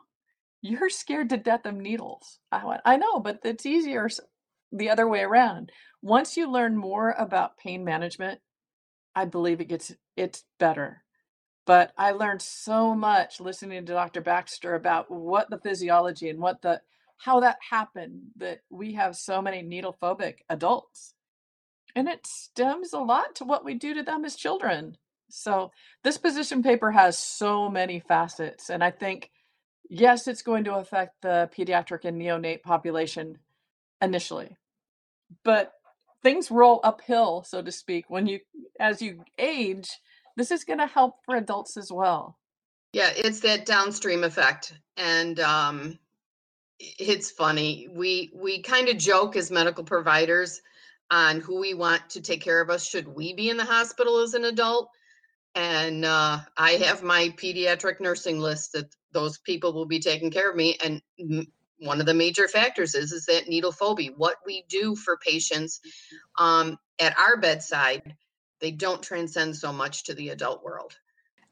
you're 0.62 0.90
scared 0.90 1.31
to 1.31 1.37
death 1.37 1.66
of 1.66 1.74
needles." 1.74 2.38
I 2.52 2.64
went, 2.64 2.83
"I 2.85 2.96
know, 2.96 3.20
but 3.20 3.40
it's 3.44 3.66
easier 3.66 4.09
the 4.70 4.90
other 4.90 5.09
way 5.09 5.22
around. 5.22 5.72
Once 6.00 6.37
you 6.37 6.50
learn 6.50 6.76
more 6.76 7.11
about 7.18 7.59
pain 7.59 7.85
management, 7.85 8.40
I 9.14 9.26
believe 9.26 9.61
it 9.61 9.66
gets 9.66 9.92
it's 10.16 10.44
better." 10.59 11.05
But 11.66 11.92
I 11.96 12.12
learned 12.12 12.42
so 12.42 12.94
much 12.94 13.40
listening 13.40 13.87
to 13.87 13.92
Dr. 13.92 14.20
Baxter 14.20 14.74
about 14.74 15.11
what 15.11 15.50
the 15.50 15.61
physiology 15.61 16.28
and 16.31 16.40
what 16.40 16.62
the 16.62 16.83
how 17.18 17.40
that 17.40 17.59
happened 17.70 18.33
that 18.37 18.61
we 18.70 18.94
have 18.94 19.16
so 19.16 19.40
many 19.40 19.62
needle 19.62 19.96
phobic 20.02 20.38
adults. 20.48 21.14
And 21.94 22.09
it 22.09 22.26
stems 22.26 22.92
a 22.92 22.98
lot 22.98 23.37
to 23.37 23.44
what 23.44 23.64
we 23.64 23.74
do 23.74 23.94
to 23.94 24.02
them 24.02 24.24
as 24.24 24.35
children. 24.35 24.96
So 25.33 25.73
this 26.05 26.18
position 26.18 26.62
paper 26.62 26.90
has 26.90 27.18
so 27.18 27.71
many 27.71 28.01
facets. 28.01 28.68
And 28.68 28.85
I 28.85 28.90
think, 28.90 29.31
yes, 29.88 30.29
it's 30.29 30.42
going 30.42 30.64
to 30.64 30.75
affect 30.75 31.23
the 31.23 31.49
pediatric 31.57 32.05
and 32.05 32.21
neonate 32.21 32.62
population 32.62 33.38
initially. 34.03 34.57
But 35.42 35.73
things 36.23 36.51
roll 36.51 36.81
uphill, 36.85 37.45
so 37.45 37.62
to 37.62 37.73
speak, 37.73 38.11
when 38.11 38.27
you 38.27 38.40
as 38.79 39.01
you 39.01 39.25
age, 39.38 39.88
this 40.37 40.51
is 40.51 40.64
going 40.64 40.81
to 40.81 40.87
help 40.87 41.16
for 41.25 41.35
adults 41.35 41.79
as 41.79 41.90
well. 41.90 42.38
Yeah, 42.92 43.11
it's 43.16 43.40
that 43.40 43.64
downstream 43.64 44.25
effect. 44.25 44.75
And 44.99 45.40
um 45.40 45.99
it's 46.79 47.31
funny. 47.31 47.88
We 47.90 48.33
we 48.35 48.61
kind 48.61 48.88
of 48.90 48.99
joke 48.99 49.37
as 49.37 49.51
medical 49.51 49.85
providers 49.85 50.61
on 51.11 51.40
who 51.40 51.59
we 51.59 51.73
want 51.73 52.11
to 52.11 52.21
take 52.21 52.42
care 52.42 52.61
of 52.61 52.68
us 52.68 52.87
should 52.87 53.09
we 53.09 53.33
be 53.33 53.49
in 53.49 53.57
the 53.57 53.64
hospital 53.64 54.18
as 54.18 54.35
an 54.35 54.45
adult. 54.45 54.90
And 55.55 56.05
uh, 56.05 56.38
I 56.57 56.71
have 56.73 57.03
my 57.03 57.29
pediatric 57.37 58.01
nursing 58.01 58.38
list 58.38 58.73
that 58.73 58.95
those 59.12 59.38
people 59.38 59.73
will 59.73 59.87
be 59.87 60.01
taking 60.01 60.31
care 60.31 60.51
of 60.51 60.57
me. 60.57 60.79
And 60.83 61.47
one 61.79 62.01
of 62.01 62.07
the 62.07 62.15
major 62.15 62.49
factors 62.49 62.95
is 62.95 63.12
is 63.12 63.27
that 63.27 63.49
needle 63.49 63.73
phobia. 63.73 64.12
What 64.17 64.37
we 64.47 64.65
do 64.69 64.97
for 64.97 65.19
patients 65.19 65.81
um, 66.38 66.79
at 66.99 67.19
our 67.19 67.37
bedside, 67.37 68.17
they 68.61 68.71
don't 68.71 69.03
transcend 69.03 69.57
so 69.57 69.73
much 69.73 70.05
to 70.05 70.15
the 70.15 70.31
adult 70.31 70.65
world. 70.65 70.97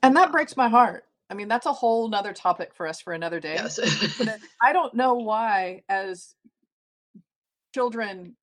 And 0.03 0.17
that 0.17 0.33
breaks 0.33 0.57
my 0.57 0.69
heart 0.69 1.05
I 1.31 1.35
mean, 1.35 1.47
that's 1.47 1.67
a 1.67 1.73
whole 1.73 2.09
nother 2.09 2.33
topic 2.33 2.75
for 2.75 2.89
us 2.89 3.01
for 3.01 3.13
another 3.13 3.39
day. 3.39 3.55
Yes. 3.55 3.79
I 4.61 4.73
don't 4.73 4.93
know 4.95 5.15
why, 5.15 5.85
as 5.89 6.35
children 7.73 8.35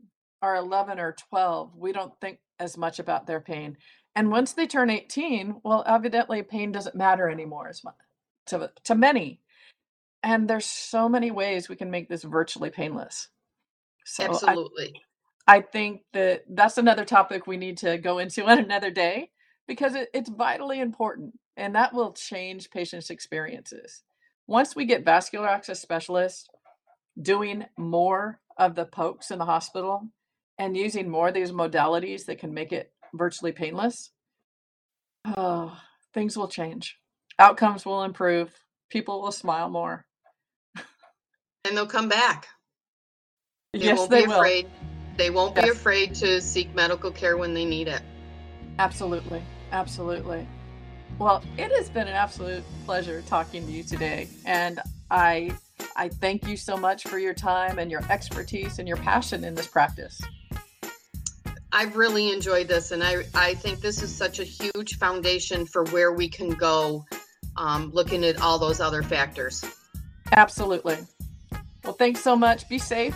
are 0.42 0.56
11 0.56 0.98
or 0.98 1.14
12, 1.30 1.76
we 1.76 1.92
don't 1.92 2.14
think 2.22 2.40
as 2.60 2.78
much 2.78 3.00
about 3.00 3.28
their 3.28 3.42
pain. 3.42 3.76
And 4.18 4.32
once 4.32 4.54
they 4.54 4.66
turn 4.66 4.90
18, 4.90 5.62
well, 5.64 5.84
evidently 5.86 6.42
pain 6.42 6.72
doesn't 6.72 6.96
matter 6.96 7.30
anymore 7.30 7.68
as 7.68 7.84
much 7.84 7.94
to, 8.48 8.72
to 8.86 8.96
many. 8.96 9.42
And 10.24 10.50
there's 10.50 10.66
so 10.66 11.08
many 11.08 11.30
ways 11.30 11.70
we 11.70 11.76
can 11.76 11.92
make 11.92 12.10
this 12.10 12.24
virtually 12.24 12.72
painless. 12.72 13.28
So 14.06 14.24
Absolutely. 14.24 14.92
I, 15.46 15.58
I 15.58 15.62
think 15.62 16.02
that 16.14 16.46
that's 16.50 16.80
another 16.80 17.06
topic 17.06 17.46
we 17.46 17.58
need 17.58 17.78
to 17.78 18.00
go 18.00 18.18
into 18.18 18.44
on 18.50 18.58
another 18.58 18.90
day 18.90 19.30
because 19.68 19.94
it, 19.94 20.10
it's 20.16 20.32
vitally 20.32 20.80
important 20.80 21.38
and 21.56 21.76
that 21.76 21.94
will 21.94 22.12
change 22.14 22.72
patients' 22.72 23.12
experiences. 23.12 24.02
Once 24.48 24.76
we 24.76 24.86
get 24.86 25.06
vascular 25.06 25.48
access 25.48 25.80
specialists 25.80 26.48
doing 27.22 27.66
more 27.78 28.40
of 28.58 28.74
the 28.74 28.86
pokes 28.86 29.30
in 29.30 29.38
the 29.38 29.46
hospital 29.46 30.08
and 30.58 30.76
using 30.76 31.08
more 31.08 31.28
of 31.28 31.36
these 31.36 31.52
modalities 31.52 32.26
that 32.26 32.40
can 32.40 32.52
make 32.52 32.74
it 32.74 32.94
virtually 33.14 33.52
painless, 33.52 34.12
oh, 35.26 35.78
things 36.14 36.38
will 36.38 36.48
change. 36.48 36.98
Outcomes 37.40 37.86
will 37.86 38.04
improve. 38.04 38.54
People 38.90 39.22
will 39.22 39.32
smile 39.32 39.70
more. 39.70 40.06
And 41.66 41.76
they'll 41.76 41.86
come 41.86 42.08
back. 42.08 42.48
They 43.74 43.80
yes, 43.80 43.98
won't 43.98 44.10
they 44.10 44.22
be 44.22 44.28
will. 44.28 44.36
afraid. 44.36 44.68
They 45.18 45.30
won't 45.30 45.56
yes. 45.56 45.66
be 45.66 45.72
afraid 45.72 46.16
to 46.16 46.42
seek 46.42 46.74
medical 46.74 47.12
care 47.12 47.38
when 47.38 47.54
they 47.54 47.66
need 47.66 47.88
it. 47.88 48.02
Absolutely. 48.80 49.42
Absolutely. 49.72 50.48
Well, 51.20 51.44
it 51.58 51.72
has 51.72 51.90
been 51.90 52.08
an 52.08 52.14
absolute 52.14 52.64
pleasure 52.86 53.22
talking 53.28 53.66
to 53.66 53.72
you 53.72 53.84
today. 53.84 54.30
And 54.46 54.80
I 55.10 55.52
I 55.96 56.10
thank 56.10 56.48
you 56.48 56.58
so 56.58 56.78
much 56.78 57.04
for 57.04 57.18
your 57.18 57.34
time 57.34 57.80
and 57.80 57.90
your 57.90 58.04
expertise 58.10 58.80
and 58.80 58.88
your 58.88 58.98
passion 58.98 59.44
in 59.44 59.56
this 59.56 59.68
practice. 59.68 60.22
I've 61.72 61.96
really 61.96 62.32
enjoyed 62.32 62.68
this, 62.68 62.92
and 62.92 63.04
I, 63.04 63.26
I 63.36 63.54
think 63.56 63.82
this 63.82 64.02
is 64.02 64.14
such 64.14 64.40
a 64.40 64.44
huge 64.44 64.98
foundation 64.98 65.66
for 65.66 65.84
where 65.86 66.14
we 66.14 66.30
can 66.30 66.50
go 66.52 67.06
um, 67.58 67.92
looking 67.94 68.24
at 68.24 68.42
all 68.42 68.58
those 68.58 68.80
other 68.80 69.04
factors. 69.04 69.66
Absolutely. 70.32 70.98
Well, 71.84 71.94
thanks 71.94 72.22
so 72.22 72.36
much. 72.36 72.68
Be 72.70 72.78
safe. 72.78 73.16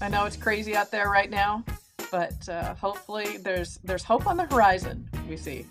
I 0.00 0.08
know 0.08 0.24
it's 0.24 0.36
crazy 0.36 0.76
out 0.76 0.90
there 0.90 1.08
right 1.08 1.30
now, 1.30 1.64
but 2.10 2.48
uh, 2.48 2.74
hopefully 2.74 3.38
there's 3.38 3.78
there's 3.84 4.02
hope 4.02 4.26
on 4.26 4.36
the 4.36 4.44
horizon. 4.46 5.08
We 5.28 5.36
see. 5.36 5.66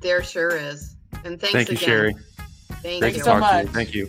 There 0.00 0.22
sure 0.22 0.56
is. 0.56 0.96
And 1.24 1.40
thanks 1.40 1.52
Thank 1.52 1.68
you, 1.68 1.76
again. 1.76 1.88
Sherry. 1.88 2.14
Thank 2.82 3.00
Great 3.00 3.12
you 3.14 3.18
to 3.18 3.24
so 3.24 3.32
talk 3.32 3.40
much. 3.40 3.66
to 3.66 3.66
you. 3.66 3.72
Thank 3.72 3.94
you. 3.94 4.08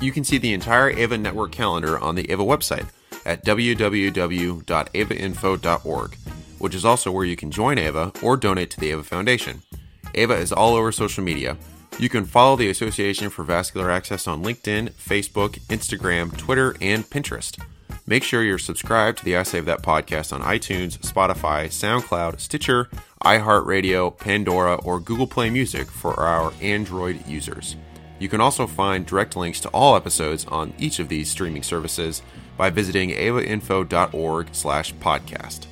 You 0.00 0.12
can 0.12 0.24
see 0.24 0.38
the 0.38 0.52
entire 0.52 0.90
AVA 0.90 1.18
network 1.18 1.52
calendar 1.52 1.98
on 1.98 2.14
the 2.14 2.30
AVA 2.30 2.44
website 2.44 2.86
at 3.28 3.44
www.avainfo.org, 3.44 6.16
which 6.58 6.74
is 6.74 6.84
also 6.86 7.12
where 7.12 7.26
you 7.26 7.36
can 7.36 7.50
join 7.50 7.78
AVA 7.78 8.12
or 8.22 8.38
donate 8.38 8.70
to 8.70 8.80
the 8.80 8.90
AVA 8.90 9.04
Foundation. 9.04 9.60
AVA 10.14 10.36
is 10.36 10.52
all 10.52 10.74
over 10.74 10.90
social 10.90 11.22
media. 11.22 11.58
You 11.98 12.08
can 12.08 12.24
follow 12.24 12.56
the 12.56 12.70
Association 12.70 13.28
for 13.28 13.44
Vascular 13.44 13.90
Access 13.90 14.26
on 14.26 14.42
LinkedIn, 14.42 14.92
Facebook, 14.92 15.58
Instagram, 15.66 16.34
Twitter, 16.36 16.74
and 16.80 17.04
Pinterest. 17.04 17.62
Make 18.06 18.22
sure 18.22 18.42
you're 18.42 18.56
subscribed 18.56 19.18
to 19.18 19.26
the 19.26 19.36
I 19.36 19.42
Save 19.42 19.66
That 19.66 19.82
podcast 19.82 20.32
on 20.32 20.40
iTunes, 20.40 20.96
Spotify, 20.98 21.66
SoundCloud, 21.66 22.40
Stitcher, 22.40 22.88
iHeartRadio, 23.22 24.16
Pandora, 24.16 24.76
or 24.76 25.00
Google 25.00 25.26
Play 25.26 25.50
Music 25.50 25.88
for 25.88 26.18
our 26.18 26.54
Android 26.62 27.26
users. 27.26 27.76
You 28.18 28.30
can 28.30 28.40
also 28.40 28.66
find 28.66 29.04
direct 29.04 29.36
links 29.36 29.60
to 29.60 29.68
all 29.68 29.94
episodes 29.94 30.46
on 30.46 30.72
each 30.78 30.98
of 30.98 31.08
these 31.08 31.28
streaming 31.28 31.62
services 31.62 32.22
by 32.58 32.68
visiting 32.68 33.10
avainfo.org 33.10 34.48
slash 34.52 34.92
podcast. 34.96 35.66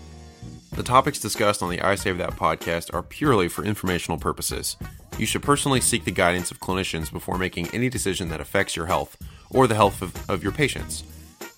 The 0.72 0.82
topics 0.82 1.18
discussed 1.18 1.62
on 1.62 1.70
the 1.70 1.80
I 1.80 1.96
Save 1.96 2.18
That 2.18 2.36
podcast 2.36 2.94
are 2.94 3.02
purely 3.02 3.48
for 3.48 3.64
informational 3.64 4.18
purposes. 4.18 4.76
You 5.18 5.26
should 5.26 5.42
personally 5.42 5.80
seek 5.80 6.04
the 6.04 6.10
guidance 6.10 6.50
of 6.50 6.60
clinicians 6.60 7.12
before 7.12 7.38
making 7.38 7.68
any 7.74 7.88
decision 7.88 8.28
that 8.28 8.40
affects 8.40 8.76
your 8.76 8.86
health 8.86 9.16
or 9.50 9.66
the 9.66 9.74
health 9.74 10.00
of, 10.00 10.30
of 10.30 10.42
your 10.42 10.52
patients. 10.52 11.02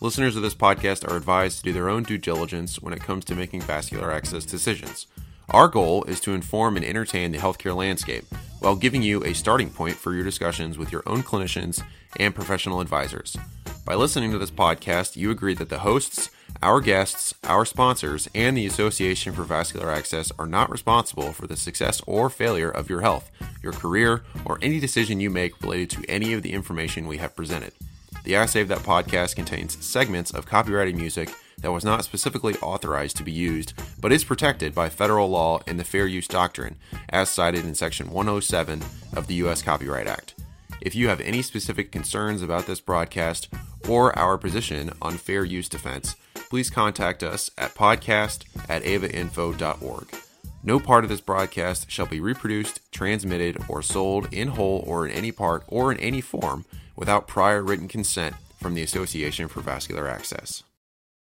Listeners 0.00 0.36
of 0.36 0.42
this 0.42 0.54
podcast 0.54 1.08
are 1.08 1.16
advised 1.16 1.58
to 1.58 1.64
do 1.64 1.72
their 1.72 1.88
own 1.88 2.04
due 2.04 2.18
diligence 2.18 2.80
when 2.80 2.94
it 2.94 3.02
comes 3.02 3.24
to 3.26 3.34
making 3.34 3.60
vascular 3.60 4.12
access 4.12 4.44
decisions. 4.44 5.08
Our 5.50 5.66
goal 5.66 6.04
is 6.04 6.20
to 6.20 6.34
inform 6.34 6.76
and 6.76 6.84
entertain 6.84 7.32
the 7.32 7.38
healthcare 7.38 7.74
landscape 7.74 8.24
while 8.60 8.76
giving 8.76 9.02
you 9.02 9.24
a 9.24 9.34
starting 9.34 9.70
point 9.70 9.96
for 9.96 10.14
your 10.14 10.24
discussions 10.24 10.78
with 10.78 10.92
your 10.92 11.02
own 11.06 11.22
clinicians 11.22 11.82
and 12.18 12.34
professional 12.34 12.80
advisors. 12.80 13.36
By 13.88 13.94
listening 13.94 14.32
to 14.32 14.38
this 14.38 14.50
podcast, 14.50 15.16
you 15.16 15.30
agree 15.30 15.54
that 15.54 15.70
the 15.70 15.78
hosts, 15.78 16.28
our 16.62 16.82
guests, 16.82 17.32
our 17.44 17.64
sponsors, 17.64 18.28
and 18.34 18.54
the 18.54 18.66
Association 18.66 19.32
for 19.32 19.44
Vascular 19.44 19.90
Access 19.90 20.30
are 20.38 20.46
not 20.46 20.70
responsible 20.70 21.32
for 21.32 21.46
the 21.46 21.56
success 21.56 22.02
or 22.06 22.28
failure 22.28 22.68
of 22.68 22.90
your 22.90 23.00
health, 23.00 23.30
your 23.62 23.72
career, 23.72 24.24
or 24.44 24.58
any 24.60 24.78
decision 24.78 25.20
you 25.20 25.30
make 25.30 25.62
related 25.62 25.88
to 25.88 26.04
any 26.06 26.34
of 26.34 26.42
the 26.42 26.52
information 26.52 27.06
we 27.06 27.16
have 27.16 27.34
presented. 27.34 27.72
The 28.24 28.36
I 28.36 28.44
Save 28.44 28.68
That 28.68 28.80
podcast 28.80 29.36
contains 29.36 29.82
segments 29.82 30.32
of 30.32 30.44
copyrighted 30.44 30.94
music 30.94 31.30
that 31.62 31.72
was 31.72 31.82
not 31.82 32.04
specifically 32.04 32.56
authorized 32.56 33.16
to 33.16 33.24
be 33.24 33.32
used, 33.32 33.72
but 34.02 34.12
is 34.12 34.22
protected 34.22 34.74
by 34.74 34.90
federal 34.90 35.30
law 35.30 35.62
and 35.66 35.80
the 35.80 35.84
Fair 35.84 36.06
Use 36.06 36.28
Doctrine, 36.28 36.76
as 37.08 37.30
cited 37.30 37.64
in 37.64 37.74
Section 37.74 38.10
107 38.10 38.82
of 39.14 39.28
the 39.28 39.36
U.S. 39.36 39.62
Copyright 39.62 40.06
Act. 40.06 40.34
If 40.80 40.94
you 40.94 41.08
have 41.08 41.20
any 41.22 41.42
specific 41.42 41.90
concerns 41.90 42.42
about 42.42 42.66
this 42.66 42.80
broadcast 42.80 43.48
or 43.88 44.18
our 44.18 44.38
position 44.38 44.90
on 45.02 45.16
fair 45.16 45.44
use 45.44 45.68
defense, 45.68 46.16
please 46.34 46.70
contact 46.70 47.22
us 47.22 47.50
at 47.58 47.74
podcast 47.74 48.44
at 48.68 48.82
avainfo.org. 48.82 50.08
No 50.62 50.80
part 50.80 51.04
of 51.04 51.10
this 51.10 51.20
broadcast 51.20 51.90
shall 51.90 52.06
be 52.06 52.20
reproduced, 52.20 52.80
transmitted, 52.92 53.58
or 53.68 53.82
sold 53.82 54.32
in 54.32 54.48
whole 54.48 54.82
or 54.86 55.06
in 55.06 55.12
any 55.12 55.30
part 55.30 55.64
or 55.68 55.92
in 55.92 55.98
any 56.00 56.20
form 56.20 56.64
without 56.96 57.28
prior 57.28 57.62
written 57.62 57.88
consent 57.88 58.34
from 58.60 58.74
the 58.74 58.82
Association 58.82 59.46
for 59.48 59.60
Vascular 59.60 60.08
Access. 60.08 60.64